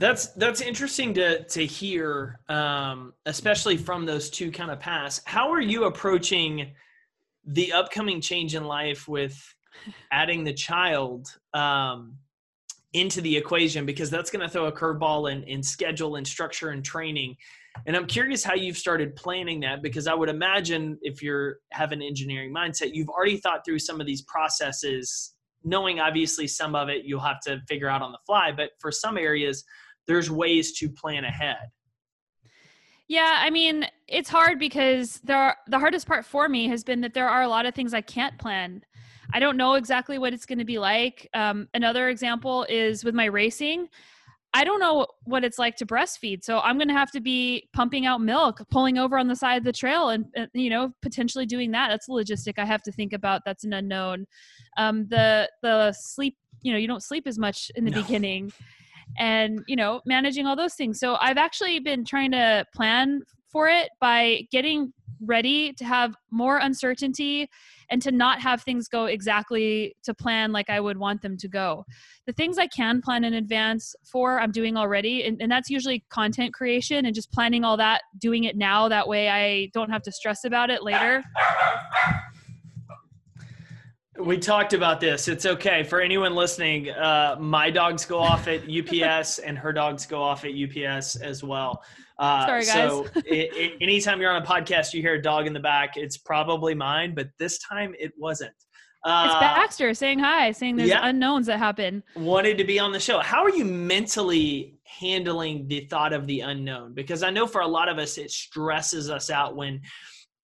that's 0.00 0.28
that's 0.28 0.62
interesting 0.62 1.12
to 1.14 1.44
to 1.44 1.66
hear, 1.66 2.40
um, 2.48 3.12
especially 3.26 3.76
from 3.76 4.06
those 4.06 4.30
two 4.30 4.50
kind 4.50 4.70
of 4.70 4.80
paths. 4.80 5.20
How 5.26 5.52
are 5.52 5.60
you 5.60 5.84
approaching 5.84 6.72
the 7.44 7.72
upcoming 7.74 8.22
change 8.22 8.54
in 8.54 8.64
life 8.64 9.06
with 9.06 9.38
adding 10.10 10.42
the 10.42 10.54
child 10.54 11.28
um, 11.52 12.16
into 12.92 13.20
the 13.20 13.36
equation? 13.36 13.86
Because 13.86 14.10
that's 14.10 14.30
going 14.30 14.42
to 14.42 14.48
throw 14.48 14.66
a 14.66 14.72
curveball 14.72 15.32
in, 15.32 15.42
in 15.44 15.62
schedule 15.62 16.16
and 16.16 16.26
structure 16.26 16.70
and 16.70 16.84
training. 16.84 17.36
And 17.86 17.96
I'm 17.96 18.06
curious 18.06 18.42
how 18.42 18.54
you've 18.54 18.76
started 18.76 19.14
planning 19.14 19.60
that 19.60 19.82
because 19.82 20.06
I 20.06 20.14
would 20.14 20.28
imagine 20.28 20.98
if 21.02 21.22
you're 21.22 21.58
have 21.70 21.92
an 21.92 22.02
engineering 22.02 22.52
mindset, 22.52 22.94
you've 22.94 23.08
already 23.08 23.36
thought 23.36 23.64
through 23.64 23.78
some 23.78 24.00
of 24.00 24.06
these 24.06 24.22
processes, 24.22 25.34
knowing 25.62 26.00
obviously 26.00 26.46
some 26.48 26.74
of 26.74 26.88
it 26.88 27.04
you'll 27.04 27.20
have 27.20 27.40
to 27.42 27.60
figure 27.68 27.88
out 27.88 28.02
on 28.02 28.12
the 28.12 28.18
fly. 28.26 28.50
But 28.50 28.70
for 28.80 28.90
some 28.90 29.16
areas, 29.16 29.64
there's 30.08 30.30
ways 30.30 30.72
to 30.78 30.88
plan 30.88 31.24
ahead. 31.24 31.70
Yeah, 33.06 33.38
I 33.40 33.50
mean, 33.50 33.86
it's 34.06 34.28
hard 34.28 34.60
because 34.60 35.20
there 35.24 35.36
are, 35.36 35.56
the 35.66 35.80
hardest 35.80 36.06
part 36.06 36.24
for 36.24 36.48
me 36.48 36.68
has 36.68 36.84
been 36.84 37.00
that 37.00 37.12
there 37.12 37.28
are 37.28 37.42
a 37.42 37.48
lot 37.48 37.66
of 37.66 37.74
things 37.74 37.92
I 37.92 38.02
can't 38.02 38.38
plan. 38.38 38.84
I 39.32 39.40
don't 39.40 39.56
know 39.56 39.74
exactly 39.74 40.18
what 40.18 40.32
it's 40.32 40.46
going 40.46 40.58
to 40.58 40.64
be 40.64 40.78
like. 40.78 41.28
Um, 41.34 41.68
another 41.74 42.08
example 42.08 42.66
is 42.68 43.04
with 43.04 43.14
my 43.14 43.26
racing. 43.26 43.88
I 44.52 44.64
don't 44.64 44.80
know 44.80 45.06
what 45.24 45.44
it's 45.44 45.58
like 45.58 45.76
to 45.76 45.86
breastfeed. 45.86 46.42
So 46.42 46.58
I'm 46.58 46.76
going 46.76 46.88
to 46.88 46.94
have 46.94 47.12
to 47.12 47.20
be 47.20 47.68
pumping 47.72 48.06
out 48.06 48.20
milk, 48.20 48.60
pulling 48.70 48.98
over 48.98 49.16
on 49.16 49.28
the 49.28 49.36
side 49.36 49.58
of 49.58 49.64
the 49.64 49.72
trail 49.72 50.08
and, 50.08 50.26
you 50.54 50.70
know, 50.70 50.92
potentially 51.02 51.46
doing 51.46 51.70
that. 51.70 51.88
That's 51.88 52.08
a 52.08 52.10
logistic 52.10 52.54
I 52.58 52.64
have 52.64 52.82
to 52.82 52.92
think 52.92 53.12
about. 53.12 53.42
That's 53.44 53.62
an 53.62 53.72
unknown. 53.72 54.26
Um, 54.76 55.06
the, 55.06 55.48
the 55.62 55.92
sleep, 55.92 56.36
you 56.62 56.72
know, 56.72 56.78
you 56.78 56.88
don't 56.88 57.02
sleep 57.02 57.28
as 57.28 57.38
much 57.38 57.70
in 57.76 57.84
the 57.84 57.92
no. 57.92 58.02
beginning 58.02 58.52
and 59.18 59.64
you 59.66 59.76
know 59.76 60.00
managing 60.06 60.46
all 60.46 60.56
those 60.56 60.74
things 60.74 60.98
so 60.98 61.16
i've 61.20 61.36
actually 61.36 61.78
been 61.80 62.04
trying 62.04 62.30
to 62.30 62.64
plan 62.74 63.20
for 63.50 63.68
it 63.68 63.90
by 64.00 64.46
getting 64.52 64.92
ready 65.20 65.72
to 65.74 65.84
have 65.84 66.14
more 66.30 66.58
uncertainty 66.58 67.48
and 67.90 68.00
to 68.02 68.12
not 68.12 68.40
have 68.40 68.62
things 68.62 68.88
go 68.88 69.06
exactly 69.06 69.94
to 70.02 70.14
plan 70.14 70.52
like 70.52 70.70
I 70.70 70.80
would 70.80 70.96
want 70.96 71.22
them 71.22 71.36
to 71.38 71.48
go. 71.48 71.84
The 72.26 72.32
things 72.32 72.58
I 72.58 72.66
can 72.66 73.02
plan 73.02 73.24
in 73.24 73.34
advance 73.34 73.94
for, 74.04 74.40
I'm 74.40 74.52
doing 74.52 74.76
already, 74.76 75.24
and, 75.24 75.40
and, 75.42 75.50
that's 75.50 75.68
usually 75.68 76.04
content 76.10 76.54
creation 76.54 77.06
and 77.06 77.14
just 77.14 77.32
planning 77.32 77.64
all 77.64 77.76
that, 77.78 78.02
doing 78.18 78.44
it 78.44 78.56
now. 78.56 78.88
That 78.88 79.08
way 79.08 79.28
I 79.28 79.66
don't 79.74 79.90
have 79.90 80.02
to 80.02 80.12
stress 80.12 80.44
about 80.44 80.70
it 80.70 80.84
later. 80.84 81.24
We 84.20 84.38
talked 84.38 84.72
about 84.72 85.00
this. 85.00 85.28
It's 85.28 85.46
okay 85.46 85.82
for 85.82 86.00
anyone 86.00 86.34
listening. 86.34 86.90
Uh, 86.90 87.36
my 87.40 87.70
dogs 87.70 88.04
go 88.04 88.18
off 88.18 88.48
at 88.48 88.62
UPS, 88.68 89.38
and 89.38 89.56
her 89.56 89.72
dogs 89.72 90.06
go 90.06 90.22
off 90.22 90.44
at 90.44 90.50
UPS 90.52 91.16
as 91.16 91.42
well. 91.42 91.82
Uh, 92.18 92.46
Sorry, 92.46 92.64
guys. 92.64 92.90
So, 92.90 93.06
it, 93.24 93.54
it, 93.54 93.72
anytime 93.80 94.20
you're 94.20 94.30
on 94.30 94.42
a 94.42 94.46
podcast, 94.46 94.92
you 94.92 95.00
hear 95.00 95.14
a 95.14 95.22
dog 95.22 95.46
in 95.46 95.52
the 95.52 95.60
back. 95.60 95.96
It's 95.96 96.18
probably 96.18 96.74
mine, 96.74 97.14
but 97.14 97.28
this 97.38 97.58
time 97.58 97.94
it 97.98 98.12
wasn't. 98.18 98.52
Uh, 99.04 99.28
it's 99.30 99.40
Baxter 99.40 99.94
saying 99.94 100.18
hi, 100.18 100.52
saying 100.52 100.76
there's 100.76 100.90
yeah, 100.90 101.08
unknowns 101.08 101.46
that 101.46 101.58
happen. 101.58 102.02
Wanted 102.16 102.58
to 102.58 102.64
be 102.64 102.78
on 102.78 102.92
the 102.92 103.00
show. 103.00 103.20
How 103.20 103.42
are 103.42 103.50
you 103.50 103.64
mentally 103.64 104.78
handling 104.84 105.66
the 105.68 105.86
thought 105.86 106.12
of 106.12 106.26
the 106.26 106.40
unknown? 106.40 106.92
Because 106.92 107.22
I 107.22 107.30
know 107.30 107.46
for 107.46 107.62
a 107.62 107.66
lot 107.66 107.88
of 107.88 107.98
us, 107.98 108.18
it 108.18 108.30
stresses 108.30 109.08
us 109.08 109.30
out 109.30 109.56
when 109.56 109.80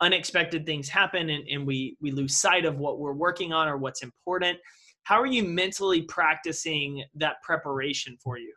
unexpected 0.01 0.67
things 0.67 0.89
happen 0.89 1.31
and, 1.31 1.47
and 1.49 1.67
we 1.67 1.97
we 2.01 2.11
lose 2.11 2.37
sight 2.37 2.65
of 2.65 2.79
what 2.79 2.99
we're 2.99 3.13
working 3.13 3.53
on 3.53 3.69
or 3.69 3.77
what's 3.77 4.03
important 4.03 4.59
how 5.05 5.21
are 5.21 5.27
you 5.27 5.43
mentally 5.43 6.03
practicing 6.03 7.03
that 7.15 7.37
preparation 7.43 8.17
for 8.23 8.39
you 8.39 8.53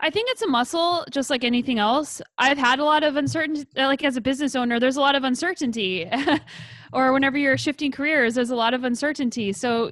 I 0.00 0.10
think 0.10 0.30
it's 0.30 0.42
a 0.42 0.46
muscle, 0.46 1.04
just 1.10 1.30
like 1.30 1.44
anything 1.44 1.78
else. 1.78 2.22
I've 2.38 2.58
had 2.58 2.78
a 2.78 2.84
lot 2.84 3.02
of 3.02 3.16
uncertainty, 3.16 3.66
like 3.76 4.04
as 4.04 4.16
a 4.16 4.20
business 4.20 4.54
owner, 4.54 4.80
there's 4.80 4.96
a 4.96 5.00
lot 5.00 5.14
of 5.14 5.24
uncertainty. 5.24 6.08
or 6.92 7.12
whenever 7.12 7.36
you're 7.36 7.58
shifting 7.58 7.90
careers, 7.90 8.34
there's 8.34 8.50
a 8.50 8.56
lot 8.56 8.74
of 8.74 8.84
uncertainty. 8.84 9.52
So 9.52 9.90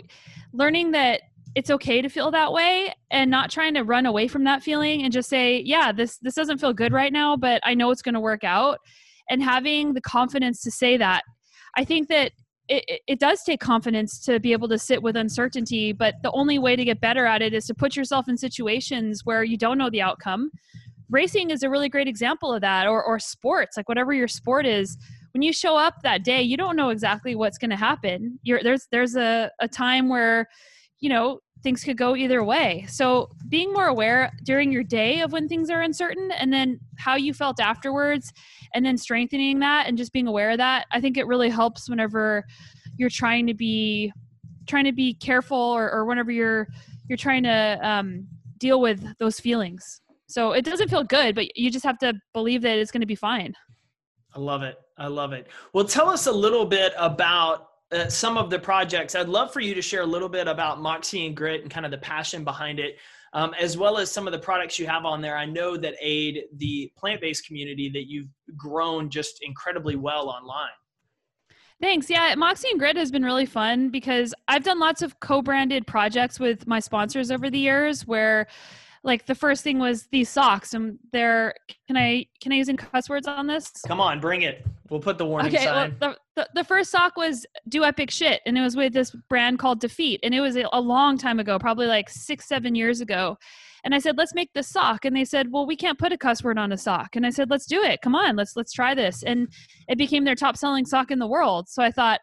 learning 0.53 0.93
that 0.93 1.23
it's 1.55 1.71
okay 1.71 2.01
to 2.01 2.09
feel 2.09 2.31
that 2.31 2.53
way 2.53 2.95
and 3.11 3.31
not 3.31 3.51
trying 3.51 3.75
to 3.75 3.83
run 3.83 4.07
away 4.07 4.29
from 4.29 4.45
that 4.45 4.63
feeling 4.63 5.03
and 5.03 5.13
just 5.13 5.29
say, 5.29 5.61
yeah, 5.61 5.93
this 5.93 6.19
this 6.19 6.35
doesn't 6.35 6.59
feel 6.59 6.73
good 6.73 6.93
right 6.93 7.13
now, 7.13 7.37
but 7.37 7.61
I 7.65 7.75
know 7.75 7.91
it's 7.91 8.03
going 8.03 8.15
to 8.15 8.21
work 8.21 8.45
out. 8.45 8.79
And 9.31 9.43
having 9.43 9.95
the 9.95 10.01
confidence 10.01 10.63
to 10.63 10.71
say 10.71 10.97
that. 10.97 11.23
I 11.77 11.85
think 11.85 12.09
that 12.09 12.33
it, 12.69 13.01
it 13.07 13.19
does 13.19 13.43
take 13.43 13.61
confidence 13.61 14.19
to 14.25 14.39
be 14.39 14.53
able 14.53 14.69
to 14.69 14.79
sit 14.79 15.03
with 15.03 15.17
uncertainty, 15.17 15.93
but 15.93 16.15
the 16.23 16.31
only 16.33 16.59
way 16.59 16.77
to 16.77 16.85
get 16.85 17.01
better 17.01 17.27
at 17.27 17.43
it 17.43 17.55
is 17.55 17.67
to 17.67 17.75
put 17.75 17.97
yourself 17.97 18.29
in 18.29 18.37
situations 18.37 19.23
where 19.25 19.43
you 19.43 19.57
don't 19.57 19.79
know 19.79 19.91
the 19.91 20.03
outcome. 20.03 20.51
Racing 21.11 21.51
is 21.51 21.63
a 21.63 21.71
really 21.71 21.89
great 21.89 22.09
example 22.09 22.55
of 22.55 22.61
that, 22.63 22.87
or, 22.87 23.03
or 23.03 23.19
sports, 23.19 23.77
like 23.77 23.89
whatever 23.89 24.13
your 24.13 24.29
sport 24.29 24.67
is. 24.67 24.97
When 25.35 25.43
you 25.43 25.53
show 25.53 25.77
up 25.77 25.95
that 26.03 26.25
day, 26.25 26.43
you 26.43 26.57
don't 26.57 26.77
know 26.77 26.91
exactly 26.91 27.35
what's 27.35 27.59
going 27.59 27.71
to 27.71 27.77
happen. 27.77 28.39
You're, 28.43 28.63
there's 28.63 28.87
there's 28.91 29.17
a, 29.17 29.51
a 29.61 29.69
time 29.69 30.09
where, 30.09 30.47
you 31.01 31.09
know, 31.09 31.41
things 31.63 31.85
could 31.85 31.97
go 31.97 32.17
either 32.17 32.43
way. 32.43 32.87
So 32.89 33.31
being 33.49 33.73
more 33.73 33.87
aware 33.87 34.33
during 34.45 34.73
your 34.73 34.83
day 34.83 35.21
of 35.21 35.33
when 35.33 35.49
things 35.49 35.71
are 35.71 35.83
uncertain 35.83 36.31
and 36.33 36.53
then 36.53 36.81
how 36.99 37.17
you 37.17 37.33
felt 37.33 37.61
afterwards 37.61 38.33
and 38.75 38.85
then 38.85 38.99
strengthening 38.99 39.61
that 39.61 39.87
and 39.87 39.97
just 39.97 40.13
being 40.13 40.27
aware 40.27 40.51
of 40.51 40.59
that, 40.59 40.87
I 40.91 41.01
think 41.01 41.17
it 41.17 41.27
really 41.27 41.51
helps 41.51 41.89
whenever 41.89 42.45
you're 42.97 43.11
trying 43.11 43.47
to 43.47 43.55
be 43.55 44.13
trying 44.67 44.85
to 44.85 44.93
be 44.93 45.15
careful 45.15 45.59
or, 45.59 45.91
or 45.91 46.05
whenever 46.05 46.31
you're 46.31 46.69
you're 47.09 47.17
trying 47.17 47.43
to 47.43 47.79
um, 47.83 48.27
deal 48.59 48.81
with 48.81 49.05
those 49.19 49.41
feelings. 49.41 50.01
So 50.27 50.53
it 50.53 50.65
doesn't 50.65 50.89
feel 50.89 51.05
good, 51.05 51.35
but 51.35 51.57
you 51.57 51.71
just 51.71 51.85
have 51.85 51.99
to 51.99 52.15
believe 52.33 52.63
that 52.63 52.79
it's 52.79 52.91
going 52.91 53.03
to 53.03 53.07
be 53.07 53.15
fine. 53.15 53.55
I 54.35 54.39
love 54.39 54.63
it. 54.63 54.79
I 54.97 55.09
love 55.09 55.33
it. 55.33 55.49
Well, 55.73 55.85
tell 55.85 56.09
us 56.09 56.27
a 56.27 56.33
little 56.33 56.65
bit 56.65 56.93
about 56.97 57.72
uh, 57.93 58.09
some 58.09 58.37
of 58.37 58.51
the 58.51 58.59
projects. 58.59 59.15
I'd 59.15 59.29
love 59.29 59.53
for 59.53 59.61
you 59.61 59.75
to 59.75 59.83
share 59.83 60.03
a 60.03 60.07
little 60.07 60.29
bit 60.29 60.49
about 60.49 60.81
Moxie 60.81 61.27
and 61.27 61.37
Grit 61.37 61.63
and 61.63 61.71
kind 61.71 61.85
of 61.85 61.93
the 61.93 61.99
passion 61.99 62.45
behind 62.45 62.79
it, 62.79 62.97
um, 63.33 63.55
as 63.61 63.77
well 63.77 63.99
as 63.99 64.11
some 64.11 64.27
of 64.27 64.33
the 64.33 64.39
products 64.39 64.79
you 64.79 64.87
have 64.87 65.05
on 65.05 65.21
there. 65.21 65.37
I 65.37 65.45
know 65.45 65.77
that 65.77 65.95
aid 66.01 66.45
the 66.57 66.91
plant 66.97 67.21
based 67.21 67.47
community 67.47 67.89
that 67.91 68.09
you've 68.09 68.29
grown 68.57 69.11
just 69.11 69.43
incredibly 69.43 69.97
well 69.97 70.29
online. 70.29 70.71
Thanks. 71.81 72.09
Yeah, 72.09 72.35
Moxie 72.37 72.71
and 72.71 72.79
Grit 72.79 72.97
has 72.97 73.11
been 73.11 73.25
really 73.25 73.47
fun 73.47 73.89
because 73.89 74.33
I've 74.47 74.63
done 74.63 74.79
lots 74.79 75.03
of 75.03 75.19
co 75.21 75.43
branded 75.43 75.87
projects 75.87 76.39
with 76.39 76.67
my 76.67 76.79
sponsors 76.79 77.31
over 77.31 77.51
the 77.51 77.59
years 77.59 78.07
where 78.07 78.47
like 79.05 79.27
the 79.27 79.35
first 79.35 79.65
thing 79.65 79.79
was 79.79 80.07
these 80.13 80.29
socks 80.29 80.75
and 80.75 80.99
they're 81.13 81.55
can 81.87 81.97
i 81.97 82.25
can 82.41 82.53
i 82.53 82.55
use 82.55 82.69
any 82.69 82.79
cuss 82.79 83.09
words 83.09 83.27
on 83.27 83.47
this 83.47 83.73
come 83.87 84.01
on 84.01 84.21
bring 84.21 84.43
it 84.43 84.65
we'll 84.93 85.01
put 85.01 85.19
the 85.19 85.25
warning 85.25 85.53
okay, 85.53 85.65
sign. 85.65 85.97
well, 86.01 86.15
the, 86.37 86.43
the, 86.43 86.49
the, 86.57 86.65
first 86.65 86.91
sock 86.91 87.17
was 87.17 87.47
do 87.69 87.83
epic 87.83 88.11
shit 88.11 88.43
and 88.47 88.57
it 88.59 88.61
was 88.61 88.77
with 88.77 88.93
this 88.93 89.11
brand 89.31 89.59
called 89.59 89.81
DeFeet 89.81 90.19
and 90.23 90.35
it 90.35 90.41
was 90.41 90.55
a, 90.55 90.69
a 90.73 90.81
long 90.81 91.17
time 91.17 91.41
ago 91.41 91.59
probably 91.59 91.87
like 91.87 92.11
six 92.11 92.47
seven 92.47 92.75
years 92.75 93.01
ago. 93.01 93.37
And 93.85 93.95
i 93.97 93.99
said 93.99 94.17
let's 94.17 94.35
make 94.35 94.53
this 94.53 94.69
sock 94.69 95.05
and 95.05 95.17
they 95.17 95.25
said 95.25 95.49
well 95.51 95.67
we 95.67 95.75
can't 95.75 95.99
put 95.99 96.13
a 96.13 96.19
cuss 96.19 96.45
word 96.45 96.59
on 96.59 96.71
a 96.71 96.77
sock. 96.77 97.17
And 97.17 97.27
i 97.27 97.31
said 97.31 97.51
let's 97.51 97.67
do 97.67 97.83
it. 97.83 98.01
Come 98.03 98.15
on 98.15 98.37
let's 98.37 98.55
let's 98.55 98.73
try 98.73 98.95
this. 98.95 99.23
And 99.23 99.49
it 99.89 99.99
became 99.99 100.25
their 100.25 100.37
top 100.37 100.57
selling 100.57 100.85
sock 100.85 101.11
in 101.11 101.19
the 101.19 101.27
world. 101.27 101.69
So 101.69 101.83
i 101.83 101.91
thought 101.91 102.21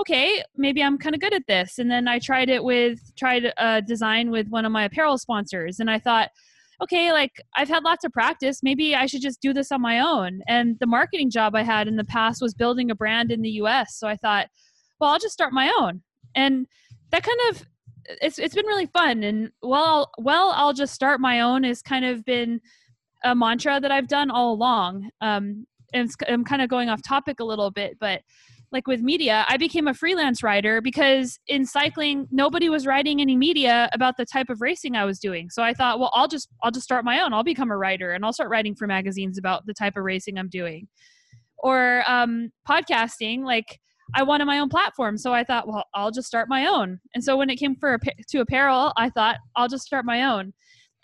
okay, 0.00 0.44
maybe 0.56 0.82
I'm 0.82 0.96
kind 0.96 1.14
of 1.14 1.20
good 1.20 1.34
at 1.34 1.46
this. 1.48 1.78
And 1.78 1.90
then 1.90 2.06
I 2.06 2.20
tried 2.20 2.48
it 2.48 2.62
with, 2.62 3.00
tried 3.16 3.52
a 3.56 3.82
design 3.82 4.30
with 4.30 4.46
one 4.48 4.64
of 4.64 4.70
my 4.70 4.84
apparel 4.84 5.18
sponsors. 5.18 5.80
And 5.80 5.90
I 5.90 5.98
thought, 5.98 6.30
okay, 6.82 7.12
like 7.12 7.32
I've 7.56 7.68
had 7.68 7.84
lots 7.84 8.04
of 8.04 8.12
practice. 8.12 8.62
Maybe 8.62 8.94
I 8.94 9.06
should 9.06 9.22
just 9.22 9.40
do 9.40 9.52
this 9.52 9.72
on 9.72 9.82
my 9.82 10.00
own. 10.00 10.40
And 10.46 10.76
the 10.80 10.86
marketing 10.86 11.30
job 11.30 11.54
I 11.54 11.62
had 11.62 11.88
in 11.88 11.96
the 11.96 12.04
past 12.04 12.40
was 12.40 12.54
building 12.54 12.90
a 12.90 12.94
brand 12.94 13.30
in 13.30 13.42
the 13.42 13.50
US. 13.62 13.96
So 13.96 14.06
I 14.06 14.16
thought, 14.16 14.46
well, 15.00 15.10
I'll 15.10 15.18
just 15.18 15.34
start 15.34 15.52
my 15.52 15.72
own. 15.78 16.02
And 16.34 16.66
that 17.10 17.22
kind 17.22 17.38
of, 17.50 17.64
it's, 18.22 18.38
it's 18.38 18.54
been 18.54 18.66
really 18.66 18.86
fun. 18.86 19.22
And 19.22 19.50
well, 19.62 20.10
well, 20.18 20.52
I'll 20.54 20.72
just 20.72 20.94
start 20.94 21.20
my 21.20 21.40
own 21.40 21.64
has 21.64 21.82
kind 21.82 22.04
of 22.04 22.24
been 22.24 22.60
a 23.24 23.34
mantra 23.34 23.80
that 23.80 23.90
I've 23.90 24.08
done 24.08 24.30
all 24.30 24.52
along. 24.52 25.10
Um, 25.20 25.66
and 25.92 26.10
I'm 26.28 26.44
kind 26.44 26.62
of 26.62 26.68
going 26.68 26.88
off 26.88 27.02
topic 27.02 27.40
a 27.40 27.44
little 27.44 27.70
bit, 27.70 27.96
but 27.98 28.22
like 28.70 28.86
with 28.86 29.00
media, 29.00 29.44
I 29.48 29.56
became 29.56 29.88
a 29.88 29.94
freelance 29.94 30.42
writer 30.42 30.80
because 30.80 31.38
in 31.46 31.64
cycling 31.64 32.28
nobody 32.30 32.68
was 32.68 32.86
writing 32.86 33.20
any 33.20 33.36
media 33.36 33.88
about 33.92 34.16
the 34.16 34.26
type 34.26 34.50
of 34.50 34.60
racing 34.60 34.94
I 34.94 35.04
was 35.04 35.18
doing. 35.18 35.48
So 35.50 35.62
I 35.62 35.72
thought, 35.72 35.98
well, 35.98 36.10
I'll 36.14 36.28
just 36.28 36.48
I'll 36.62 36.70
just 36.70 36.84
start 36.84 37.04
my 37.04 37.20
own. 37.20 37.32
I'll 37.32 37.44
become 37.44 37.70
a 37.70 37.76
writer 37.76 38.12
and 38.12 38.24
I'll 38.24 38.32
start 38.32 38.50
writing 38.50 38.74
for 38.74 38.86
magazines 38.86 39.38
about 39.38 39.66
the 39.66 39.74
type 39.74 39.96
of 39.96 40.04
racing 40.04 40.38
I'm 40.38 40.48
doing. 40.48 40.88
Or 41.58 42.04
um, 42.06 42.50
podcasting, 42.68 43.44
like 43.44 43.80
I 44.14 44.22
wanted 44.22 44.44
my 44.46 44.58
own 44.58 44.68
platform, 44.68 45.18
so 45.18 45.34
I 45.34 45.44
thought, 45.44 45.66
well, 45.66 45.84
I'll 45.94 46.10
just 46.10 46.28
start 46.28 46.48
my 46.48 46.66
own. 46.66 47.00
And 47.14 47.22
so 47.22 47.36
when 47.36 47.50
it 47.50 47.56
came 47.56 47.74
for 47.74 47.98
to 48.28 48.40
apparel, 48.40 48.92
I 48.96 49.10
thought 49.10 49.36
I'll 49.56 49.68
just 49.68 49.84
start 49.84 50.04
my 50.04 50.24
own. 50.24 50.52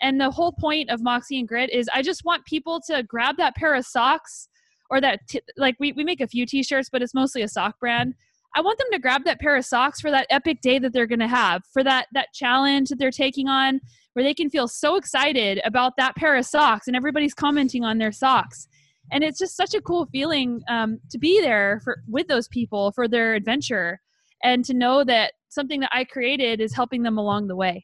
And 0.01 0.19
the 0.19 0.31
whole 0.31 0.53
point 0.59 0.89
of 0.89 1.01
Moxie 1.01 1.39
and 1.39 1.47
Grit 1.47 1.69
is 1.71 1.89
I 1.93 2.01
just 2.01 2.25
want 2.25 2.45
people 2.45 2.81
to 2.87 3.03
grab 3.03 3.37
that 3.37 3.55
pair 3.55 3.75
of 3.75 3.85
socks 3.85 4.49
or 4.89 5.01
that 5.01 5.21
t- 5.27 5.41
like 5.57 5.75
we, 5.79 5.91
we 5.93 6.03
make 6.03 6.21
a 6.21 6.27
few 6.27 6.45
t-shirts 6.45 6.89
but 6.89 7.01
it's 7.01 7.13
mostly 7.13 7.41
a 7.41 7.47
sock 7.47 7.79
brand. 7.79 8.13
I 8.57 8.61
want 8.61 8.77
them 8.77 8.87
to 8.91 8.99
grab 8.99 9.25
that 9.25 9.41
pair 9.41 9.57
of 9.57 9.65
socks 9.65 9.99
for 9.99 10.09
that 10.11 10.27
epic 10.29 10.61
day 10.61 10.79
that 10.79 10.93
they're 10.93 11.07
going 11.07 11.19
to 11.19 11.27
have 11.27 11.63
for 11.73 11.83
that 11.83 12.07
that 12.13 12.33
challenge 12.33 12.89
that 12.89 12.99
they're 12.99 13.11
taking 13.11 13.47
on 13.47 13.81
where 14.13 14.23
they 14.23 14.33
can 14.33 14.49
feel 14.49 14.67
so 14.67 14.95
excited 14.95 15.59
about 15.65 15.97
that 15.97 16.15
pair 16.15 16.35
of 16.35 16.45
socks 16.45 16.87
and 16.87 16.95
everybody's 16.95 17.33
commenting 17.33 17.83
on 17.83 17.97
their 17.97 18.13
socks. 18.13 18.67
And 19.11 19.23
it's 19.23 19.37
just 19.37 19.57
such 19.57 19.75
a 19.75 19.81
cool 19.81 20.05
feeling 20.07 20.61
um, 20.69 20.99
to 21.11 21.19
be 21.19 21.41
there 21.41 21.81
for 21.83 21.97
with 22.07 22.27
those 22.27 22.47
people 22.47 22.91
for 22.93 23.07
their 23.07 23.35
adventure 23.35 23.99
and 24.43 24.63
to 24.65 24.73
know 24.73 25.03
that 25.03 25.33
something 25.49 25.79
that 25.79 25.89
i 25.93 26.03
created 26.03 26.61
is 26.61 26.73
helping 26.73 27.03
them 27.03 27.17
along 27.17 27.47
the 27.47 27.55
way 27.55 27.83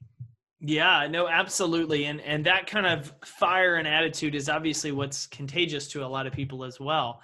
yeah, 0.61 1.07
no, 1.09 1.27
absolutely. 1.27 2.05
And 2.05 2.21
and 2.21 2.45
that 2.45 2.67
kind 2.67 2.85
of 2.85 3.11
fire 3.25 3.75
and 3.75 3.87
attitude 3.87 4.35
is 4.35 4.47
obviously 4.47 4.91
what's 4.91 5.25
contagious 5.25 5.87
to 5.89 6.05
a 6.05 6.07
lot 6.07 6.27
of 6.27 6.33
people 6.33 6.63
as 6.63 6.79
well. 6.79 7.21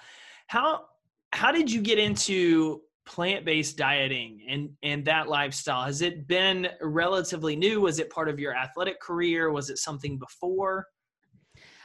How 0.47 0.85
how 1.33 1.51
did 1.51 1.71
you 1.71 1.81
get 1.81 1.99
into 1.99 2.81
plant-based 3.05 3.77
dieting 3.77 4.41
and 4.49 4.69
and 4.81 5.05
that 5.05 5.29
lifestyle? 5.29 5.83
Has 5.83 6.01
it 6.01 6.27
been 6.27 6.67
relatively 6.81 7.55
new? 7.55 7.81
Was 7.81 7.99
it 7.99 8.09
part 8.09 8.27
of 8.27 8.39
your 8.39 8.55
athletic 8.55 8.99
career? 8.99 9.51
Was 9.51 9.69
it 9.69 9.77
something 9.77 10.17
before? 10.17 10.87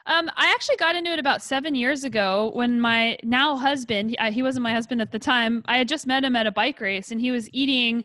Um, 0.07 0.31
I 0.37 0.51
actually 0.51 0.77
got 0.77 0.97
into 0.97 1.13
it 1.13 1.19
about 1.19 1.43
seven 1.43 1.75
years 1.75 2.03
ago 2.03 2.51
when 2.55 2.81
my 2.81 3.19
now 3.23 3.57
husband, 3.57 4.11
he, 4.11 4.33
he 4.33 4.43
wasn't 4.43 4.65
my 4.65 4.73
husband 4.73 5.01
at 5.01 5.13
the 5.13 5.19
time, 5.19 5.63
I 5.67 5.79
had 5.79 5.87
just 5.87 6.09
met 6.09 6.25
him 6.25 6.35
at 6.35 6.47
a 6.47 6.51
bike 6.51 6.81
race 6.81 7.13
and 7.13 7.21
he 7.21 7.31
was 7.31 7.49
eating 7.53 8.05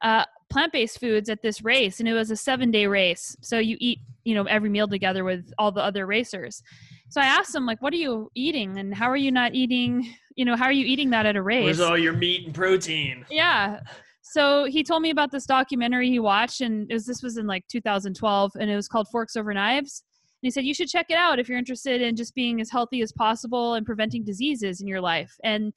uh, 0.00 0.24
plant-based 0.54 1.00
foods 1.00 1.28
at 1.28 1.42
this 1.42 1.64
race 1.64 1.98
and 1.98 2.08
it 2.08 2.14
was 2.14 2.30
a 2.30 2.36
seven 2.36 2.70
day 2.70 2.86
race. 2.86 3.36
So 3.40 3.58
you 3.58 3.76
eat 3.80 3.98
you 4.22 4.36
know 4.36 4.44
every 4.44 4.70
meal 4.70 4.86
together 4.86 5.24
with 5.24 5.52
all 5.58 5.72
the 5.72 5.82
other 5.82 6.06
racers. 6.06 6.62
So 7.10 7.20
i 7.20 7.26
asked 7.26 7.54
him 7.54 7.66
like 7.66 7.82
what 7.82 7.92
are 7.92 7.96
you 7.96 8.30
eating 8.36 8.78
and 8.78 8.94
how 8.94 9.10
are 9.10 9.16
you 9.16 9.32
not 9.32 9.54
eating 9.54 10.14
you 10.36 10.44
know 10.44 10.56
how 10.56 10.66
are 10.66 10.72
you 10.72 10.86
eating 10.86 11.10
that 11.10 11.26
at 11.26 11.34
a 11.34 11.42
race? 11.42 11.64
Where's 11.64 11.80
all 11.80 11.98
your 11.98 12.12
meat 12.12 12.46
and 12.46 12.54
protein? 12.54 13.26
Yeah. 13.30 13.80
So 14.22 14.64
he 14.64 14.84
told 14.84 15.02
me 15.02 15.10
about 15.10 15.32
this 15.32 15.44
documentary 15.44 16.08
he 16.08 16.20
watched 16.20 16.60
and 16.60 16.88
was, 16.90 17.04
this 17.04 17.22
was 17.22 17.36
in 17.36 17.46
like 17.48 17.66
2012 17.66 18.52
and 18.58 18.70
it 18.70 18.76
was 18.76 18.88
called 18.88 19.08
forks 19.08 19.36
over 19.36 19.52
knives. 19.52 20.04
And 20.40 20.46
he 20.46 20.50
said 20.52 20.64
you 20.64 20.74
should 20.74 20.88
check 20.88 21.06
it 21.10 21.18
out 21.18 21.40
if 21.40 21.48
you're 21.48 21.58
interested 21.58 22.00
in 22.00 22.14
just 22.14 22.32
being 22.34 22.60
as 22.60 22.70
healthy 22.70 23.02
as 23.02 23.10
possible 23.10 23.74
and 23.74 23.84
preventing 23.84 24.24
diseases 24.24 24.80
in 24.80 24.86
your 24.86 25.00
life. 25.00 25.34
And 25.42 25.72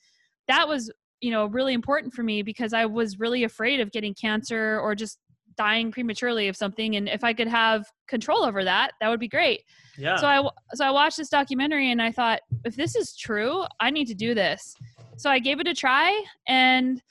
that 0.48 0.68
was 0.68 0.92
you 1.22 1.32
know 1.32 1.46
really 1.48 1.74
important 1.74 2.14
for 2.14 2.24
me 2.24 2.42
because 2.42 2.74
i 2.74 2.86
was 2.86 3.20
really 3.20 3.44
afraid 3.44 3.80
of 3.80 3.92
getting 3.92 4.14
cancer 4.14 4.80
or 4.80 4.96
just 4.96 5.20
dying 5.58 5.92
prematurely 5.92 6.48
of 6.48 6.56
something 6.56 6.96
and 6.96 7.10
if 7.10 7.24
i 7.24 7.34
could 7.34 7.48
have 7.48 7.86
control 8.08 8.44
over 8.44 8.64
that 8.64 8.92
that 9.02 9.10
would 9.10 9.20
be 9.20 9.28
great. 9.28 9.64
Yeah. 9.98 10.16
So 10.18 10.28
i 10.28 10.50
so 10.76 10.86
i 10.86 10.92
watched 10.92 11.18
this 11.18 11.30
documentary 11.30 11.92
and 11.92 12.02
i 12.02 12.12
thought 12.12 12.40
if 12.64 12.76
this 12.76 12.96
is 12.96 13.16
true 13.16 13.66
i 13.80 13.90
need 13.90 14.06
to 14.06 14.16
do 14.16 14.34
this. 14.34 14.76
So 15.18 15.30
i 15.30 15.40
gave 15.40 15.60
it 15.60 15.68
a 15.68 15.74
try 15.74 16.24
and 16.48 17.02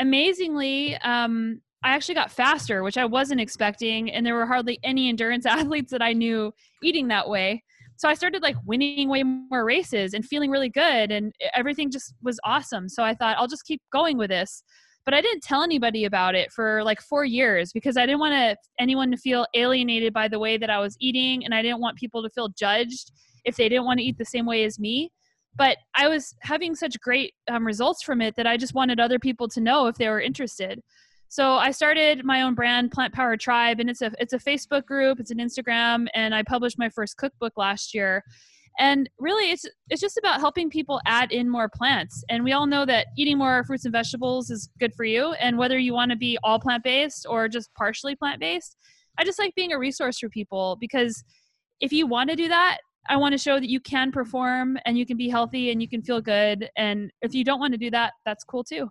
amazingly 0.00 0.96
um, 0.96 1.60
i 1.84 1.90
actually 1.90 2.16
got 2.16 2.32
faster 2.32 2.82
which 2.82 2.98
i 2.98 3.04
wasn't 3.04 3.40
expecting 3.40 4.10
and 4.10 4.26
there 4.26 4.34
were 4.34 4.46
hardly 4.46 4.80
any 4.82 5.08
endurance 5.08 5.46
athletes 5.58 5.92
that 5.92 6.02
i 6.02 6.12
knew 6.12 6.52
eating 6.82 7.06
that 7.08 7.28
way 7.28 7.62
so 7.96 8.08
I 8.08 8.14
started 8.14 8.42
like 8.42 8.56
winning 8.64 9.08
way 9.08 9.22
more 9.22 9.64
races 9.64 10.14
and 10.14 10.24
feeling 10.24 10.50
really 10.50 10.68
good 10.68 11.10
and 11.12 11.32
everything 11.54 11.90
just 11.90 12.14
was 12.22 12.40
awesome. 12.44 12.88
So 12.88 13.02
I 13.02 13.14
thought 13.14 13.36
I'll 13.38 13.48
just 13.48 13.64
keep 13.64 13.80
going 13.92 14.18
with 14.18 14.30
this. 14.30 14.62
But 15.04 15.12
I 15.12 15.20
didn't 15.20 15.42
tell 15.42 15.62
anybody 15.62 16.06
about 16.06 16.34
it 16.34 16.50
for 16.50 16.82
like 16.82 17.00
4 17.00 17.26
years 17.26 17.72
because 17.72 17.98
I 17.98 18.06
didn't 18.06 18.20
want 18.20 18.32
to 18.32 18.56
anyone 18.78 19.10
to 19.10 19.18
feel 19.18 19.46
alienated 19.54 20.14
by 20.14 20.28
the 20.28 20.38
way 20.38 20.56
that 20.56 20.70
I 20.70 20.78
was 20.80 20.96
eating 20.98 21.44
and 21.44 21.54
I 21.54 21.60
didn't 21.60 21.80
want 21.80 21.98
people 21.98 22.22
to 22.22 22.30
feel 22.30 22.48
judged 22.48 23.12
if 23.44 23.56
they 23.56 23.68
didn't 23.68 23.84
want 23.84 23.98
to 23.98 24.04
eat 24.04 24.16
the 24.16 24.24
same 24.24 24.46
way 24.46 24.64
as 24.64 24.78
me. 24.78 25.10
But 25.56 25.76
I 25.94 26.08
was 26.08 26.34
having 26.40 26.74
such 26.74 26.98
great 27.00 27.34
um, 27.48 27.66
results 27.66 28.02
from 28.02 28.20
it 28.20 28.34
that 28.36 28.46
I 28.46 28.56
just 28.56 28.74
wanted 28.74 28.98
other 28.98 29.18
people 29.18 29.46
to 29.48 29.60
know 29.60 29.86
if 29.86 29.96
they 29.96 30.08
were 30.08 30.20
interested. 30.20 30.80
So 31.34 31.54
I 31.54 31.72
started 31.72 32.24
my 32.24 32.42
own 32.42 32.54
brand, 32.54 32.92
Plant 32.92 33.12
Power 33.12 33.36
Tribe, 33.36 33.80
and 33.80 33.90
it's 33.90 34.02
a 34.02 34.12
it's 34.20 34.34
a 34.34 34.38
Facebook 34.38 34.86
group, 34.86 35.18
it's 35.18 35.32
an 35.32 35.38
Instagram, 35.38 36.06
and 36.14 36.32
I 36.32 36.44
published 36.44 36.78
my 36.78 36.88
first 36.88 37.16
cookbook 37.16 37.54
last 37.56 37.92
year. 37.92 38.22
And 38.78 39.10
really, 39.18 39.50
it's 39.50 39.66
it's 39.90 40.00
just 40.00 40.16
about 40.16 40.38
helping 40.38 40.70
people 40.70 41.00
add 41.06 41.32
in 41.32 41.50
more 41.50 41.68
plants. 41.68 42.22
And 42.28 42.44
we 42.44 42.52
all 42.52 42.68
know 42.68 42.86
that 42.86 43.08
eating 43.18 43.36
more 43.36 43.64
fruits 43.64 43.84
and 43.84 43.90
vegetables 43.90 44.48
is 44.48 44.70
good 44.78 44.94
for 44.94 45.02
you. 45.02 45.32
And 45.40 45.58
whether 45.58 45.76
you 45.76 45.92
want 45.92 46.12
to 46.12 46.16
be 46.16 46.38
all 46.44 46.60
plant 46.60 46.84
based 46.84 47.26
or 47.28 47.48
just 47.48 47.74
partially 47.74 48.14
plant 48.14 48.38
based, 48.38 48.76
I 49.18 49.24
just 49.24 49.40
like 49.40 49.56
being 49.56 49.72
a 49.72 49.78
resource 49.78 50.20
for 50.20 50.28
people 50.28 50.78
because 50.80 51.24
if 51.80 51.92
you 51.92 52.06
want 52.06 52.30
to 52.30 52.36
do 52.36 52.46
that, 52.46 52.78
I 53.08 53.16
want 53.16 53.32
to 53.32 53.38
show 53.38 53.58
that 53.58 53.68
you 53.68 53.80
can 53.80 54.12
perform 54.12 54.78
and 54.86 54.96
you 54.96 55.04
can 55.04 55.16
be 55.16 55.28
healthy 55.28 55.72
and 55.72 55.82
you 55.82 55.88
can 55.88 56.00
feel 56.00 56.20
good. 56.20 56.70
And 56.76 57.10
if 57.22 57.34
you 57.34 57.42
don't 57.42 57.58
want 57.58 57.72
to 57.72 57.78
do 57.78 57.90
that, 57.90 58.12
that's 58.24 58.44
cool 58.44 58.62
too. 58.62 58.88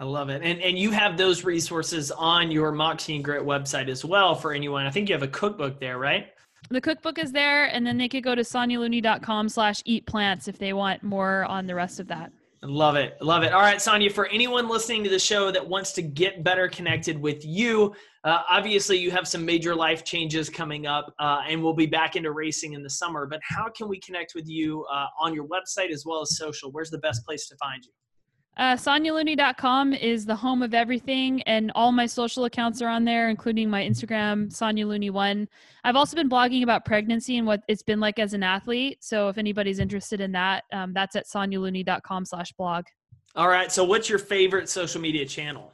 I 0.00 0.04
love 0.04 0.30
it. 0.30 0.42
And 0.42 0.60
and 0.60 0.78
you 0.78 0.90
have 0.90 1.16
those 1.16 1.44
resources 1.44 2.10
on 2.10 2.50
your 2.50 2.72
Moxie 2.72 3.14
and 3.14 3.24
Grit 3.24 3.42
website 3.42 3.88
as 3.88 4.04
well 4.04 4.34
for 4.34 4.52
anyone. 4.52 4.86
I 4.86 4.90
think 4.90 5.08
you 5.08 5.14
have 5.14 5.22
a 5.22 5.28
cookbook 5.28 5.78
there, 5.78 5.98
right? 5.98 6.26
The 6.70 6.80
cookbook 6.80 7.18
is 7.18 7.32
there, 7.32 7.66
and 7.66 7.86
then 7.86 7.98
they 7.98 8.08
could 8.08 8.24
go 8.24 8.34
to 8.34 8.42
sonyalooney.com 8.42 9.48
slash 9.48 9.82
eat 9.84 10.06
plants 10.06 10.48
if 10.48 10.58
they 10.58 10.72
want 10.72 11.02
more 11.02 11.44
on 11.44 11.66
the 11.66 11.74
rest 11.74 12.00
of 12.00 12.08
that. 12.08 12.32
Love 12.64 12.94
it. 12.94 13.20
Love 13.20 13.42
it. 13.42 13.52
All 13.52 13.60
right, 13.60 13.82
Sonya, 13.82 14.08
for 14.10 14.26
anyone 14.28 14.68
listening 14.68 15.02
to 15.02 15.10
the 15.10 15.18
show 15.18 15.50
that 15.50 15.68
wants 15.68 15.92
to 15.94 16.02
get 16.02 16.44
better 16.44 16.68
connected 16.68 17.20
with 17.20 17.44
you, 17.44 17.92
uh, 18.22 18.42
obviously 18.48 18.96
you 18.96 19.10
have 19.10 19.26
some 19.26 19.44
major 19.44 19.74
life 19.74 20.04
changes 20.04 20.48
coming 20.48 20.86
up, 20.86 21.12
uh, 21.18 21.42
and 21.48 21.60
we'll 21.60 21.74
be 21.74 21.86
back 21.86 22.14
into 22.14 22.30
racing 22.30 22.74
in 22.74 22.82
the 22.84 22.90
summer. 22.90 23.26
But 23.26 23.40
how 23.42 23.68
can 23.68 23.88
we 23.88 23.98
connect 23.98 24.36
with 24.36 24.48
you 24.48 24.84
uh, 24.92 25.06
on 25.20 25.34
your 25.34 25.48
website 25.48 25.90
as 25.90 26.06
well 26.06 26.22
as 26.22 26.36
social? 26.36 26.70
Where's 26.70 26.90
the 26.90 26.98
best 26.98 27.26
place 27.26 27.48
to 27.48 27.56
find 27.56 27.84
you? 27.84 27.90
Uh, 28.56 28.76
SonyaLooney.com 28.76 29.94
is 29.94 30.26
the 30.26 30.36
home 30.36 30.62
of 30.62 30.74
everything, 30.74 31.40
and 31.42 31.72
all 31.74 31.90
my 31.90 32.04
social 32.04 32.44
accounts 32.44 32.82
are 32.82 32.88
on 32.88 33.04
there, 33.04 33.30
including 33.30 33.70
my 33.70 33.82
Instagram, 33.82 34.52
Sonya 34.52 34.86
Looney1. 34.86 35.46
I've 35.84 35.96
also 35.96 36.16
been 36.16 36.28
blogging 36.28 36.62
about 36.62 36.84
pregnancy 36.84 37.38
and 37.38 37.46
what 37.46 37.62
it's 37.66 37.82
been 37.82 37.98
like 37.98 38.18
as 38.18 38.34
an 38.34 38.42
athlete. 38.42 38.98
So 39.02 39.28
if 39.28 39.38
anybody's 39.38 39.78
interested 39.78 40.20
in 40.20 40.32
that, 40.32 40.64
um, 40.70 40.92
that's 40.92 41.16
at 41.16 41.26
SonyaLooney.com 41.26 42.26
slash 42.26 42.52
blog. 42.52 42.84
All 43.34 43.48
right. 43.48 43.72
So 43.72 43.84
what's 43.84 44.10
your 44.10 44.18
favorite 44.18 44.68
social 44.68 45.00
media 45.00 45.24
channel? 45.24 45.72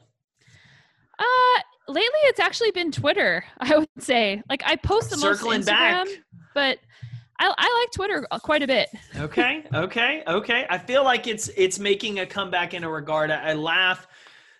Uh, 1.19 1.61
lately 1.89 2.19
it's 2.23 2.39
actually 2.39 2.71
been 2.71 2.91
Twitter, 2.91 3.43
I 3.59 3.77
would 3.77 3.89
say. 3.99 4.41
Like 4.49 4.63
I 4.65 4.77
post 4.77 5.09
the 5.09 5.17
Circling 5.17 5.59
most 5.59 5.67
Instagram, 5.67 6.05
back. 6.05 6.07
but 6.53 6.77
I, 7.39 7.53
I 7.57 7.79
like 7.81 7.91
Twitter 7.91 8.27
uh, 8.31 8.39
quite 8.39 8.61
a 8.61 8.67
bit. 8.67 8.89
okay, 9.17 9.63
okay, 9.73 10.23
okay. 10.27 10.65
I 10.69 10.77
feel 10.77 11.03
like 11.03 11.27
it's 11.27 11.49
it's 11.55 11.79
making 11.79 12.19
a 12.19 12.25
comeback 12.25 12.73
in 12.73 12.83
a 12.83 12.89
regard. 12.89 13.31
I, 13.31 13.51
I 13.51 13.53
laugh 13.53 14.07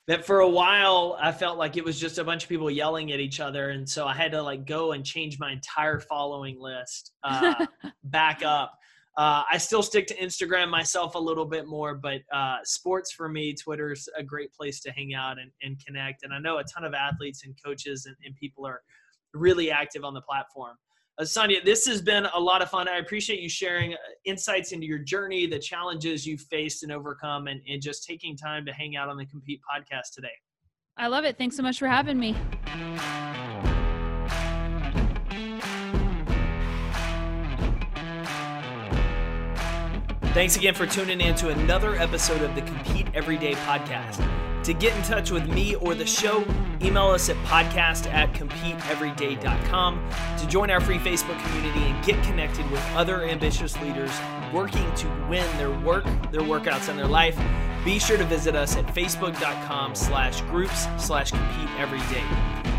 that 0.08 0.26
for 0.26 0.40
a 0.40 0.50
while 0.50 1.18
I 1.22 1.32
felt 1.32 1.58
like 1.58 1.78
it 1.78 1.84
was 1.84 2.00
just 2.00 2.18
a 2.18 2.24
bunch 2.24 2.44
of 2.44 2.50
people 2.50 2.72
yelling 2.72 3.12
at 3.12 3.20
each 3.20 3.40
other, 3.40 3.70
and 3.70 3.88
so 3.88 4.08
I 4.08 4.14
had 4.14 4.32
to 4.32 4.42
like 4.42 4.66
go 4.66 4.94
and 4.94 5.06
change 5.06 5.38
my 5.40 5.52
entire 5.52 6.00
following 6.00 6.60
list 6.60 7.12
uh, 7.24 7.66
back 8.06 8.44
up. 8.44 8.80
Uh, 9.18 9.44
I 9.52 9.58
still 9.58 9.84
stick 9.84 10.08
to 10.08 10.16
Instagram 10.16 10.70
myself 10.70 11.16
a 11.16 11.20
little 11.20 11.44
bit 11.44 11.68
more, 11.68 11.94
but 11.94 12.22
uh, 12.32 12.60
sports 12.64 13.12
for 13.12 13.28
me, 13.28 13.54
Twitter's 13.54 14.08
a 14.16 14.24
great 14.24 14.54
place 14.54 14.80
to 14.82 14.92
hang 14.92 15.14
out 15.14 15.38
and, 15.40 15.52
and 15.62 15.78
connect. 15.86 16.24
And 16.24 16.34
I 16.34 16.40
know 16.40 16.60
a 16.60 16.64
ton 16.64 16.86
of 16.86 16.94
athletes 16.94 17.44
and 17.44 17.54
coaches 17.62 18.06
and, 18.06 18.16
and 18.24 18.34
people 18.36 18.66
are 18.66 18.82
really 19.34 19.72
active 19.72 20.06
on 20.06 20.14
the 20.14 20.22
platform. 20.22 20.78
Uh, 21.20 21.26
Sonya, 21.26 21.60
this 21.66 21.86
has 21.86 22.02
been 22.02 22.26
a 22.34 22.40
lot 22.40 22.62
of 22.62 22.70
fun. 22.70 22.88
I 22.88 22.98
appreciate 22.98 23.42
you 23.42 23.50
sharing 23.50 23.94
uh, 23.94 23.98
insights 24.24 24.72
into 24.72 24.88
your 24.88 25.00
journey, 25.00 25.48
the 25.48 25.60
challenges 25.60 26.26
you've 26.26 26.42
faced 26.42 26.84
and 26.84 26.94
overcome, 26.94 27.48
and, 27.48 27.60
and 27.68 27.82
just 27.82 28.06
taking 28.06 28.38
time 28.38 28.66
to 28.66 28.72
hang 28.72 28.96
out 28.96 29.10
on 29.10 29.18
the 29.18 29.26
Compete 29.26 29.60
podcast 29.70 30.14
today. 30.16 30.30
I 30.96 31.08
love 31.08 31.26
it. 31.26 31.38
Thanks 31.38 31.58
so 31.58 31.64
much 31.64 31.78
for 31.78 31.88
having 31.88 32.18
me. 32.18 32.36
Thanks 40.34 40.56
again 40.56 40.74
for 40.74 40.86
tuning 40.86 41.20
in 41.20 41.36
to 41.36 41.50
another 41.50 41.96
episode 41.96 42.42
of 42.44 42.56
the 42.56 42.62
Compete 42.62 43.08
Everyday 43.14 43.56
podcast. 43.56 44.24
To 44.64 44.74
get 44.74 44.96
in 44.96 45.02
touch 45.04 45.32
with 45.32 45.48
me 45.48 45.76
or 45.76 45.96
the 45.96 46.06
show, 46.06 46.44
email 46.82 47.08
us 47.08 47.30
at 47.30 47.38
podcast 47.46 48.12
at 48.12 48.34
competeeveryday.com 48.34 50.10
to 50.38 50.48
join 50.48 50.70
our 50.70 50.82
free 50.82 50.98
Facebook 50.98 51.42
community 51.46 51.80
and 51.80 52.06
get 52.06 52.22
connected 52.24 52.70
with 52.70 52.82
other 52.96 53.24
ambitious 53.24 53.80
leaders 53.82 54.12
working 54.54 54.94
to 54.96 55.08
win 55.30 55.46
their 55.58 55.72
work, 55.80 56.04
their 56.32 56.42
workouts, 56.42 56.90
and 56.90 57.00
their 57.00 57.08
life. 57.08 57.40
Be 57.86 58.00
sure 58.00 58.18
to 58.18 58.26
visit 58.26 58.56
us 58.56 58.76
at 58.76 58.86
facebook.com 58.88 59.96
slash 59.96 60.42
groups 60.42 60.88
slash 60.98 61.32
compete 61.32 61.70
every 61.78 62.00
day. 62.14 62.24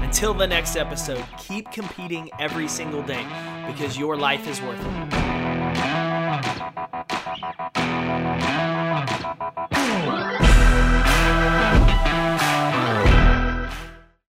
Until 0.03 0.35
the 0.35 0.47
next 0.47 0.77
episode, 0.77 1.25
keep 1.39 1.71
competing 1.71 2.31
every 2.39 2.69
single 2.69 3.03
day 3.03 3.25
because 3.67 3.97
your 3.97 4.17
life 4.17 4.47
is 4.47 4.61
worth 4.61 4.81
it. 4.81 5.11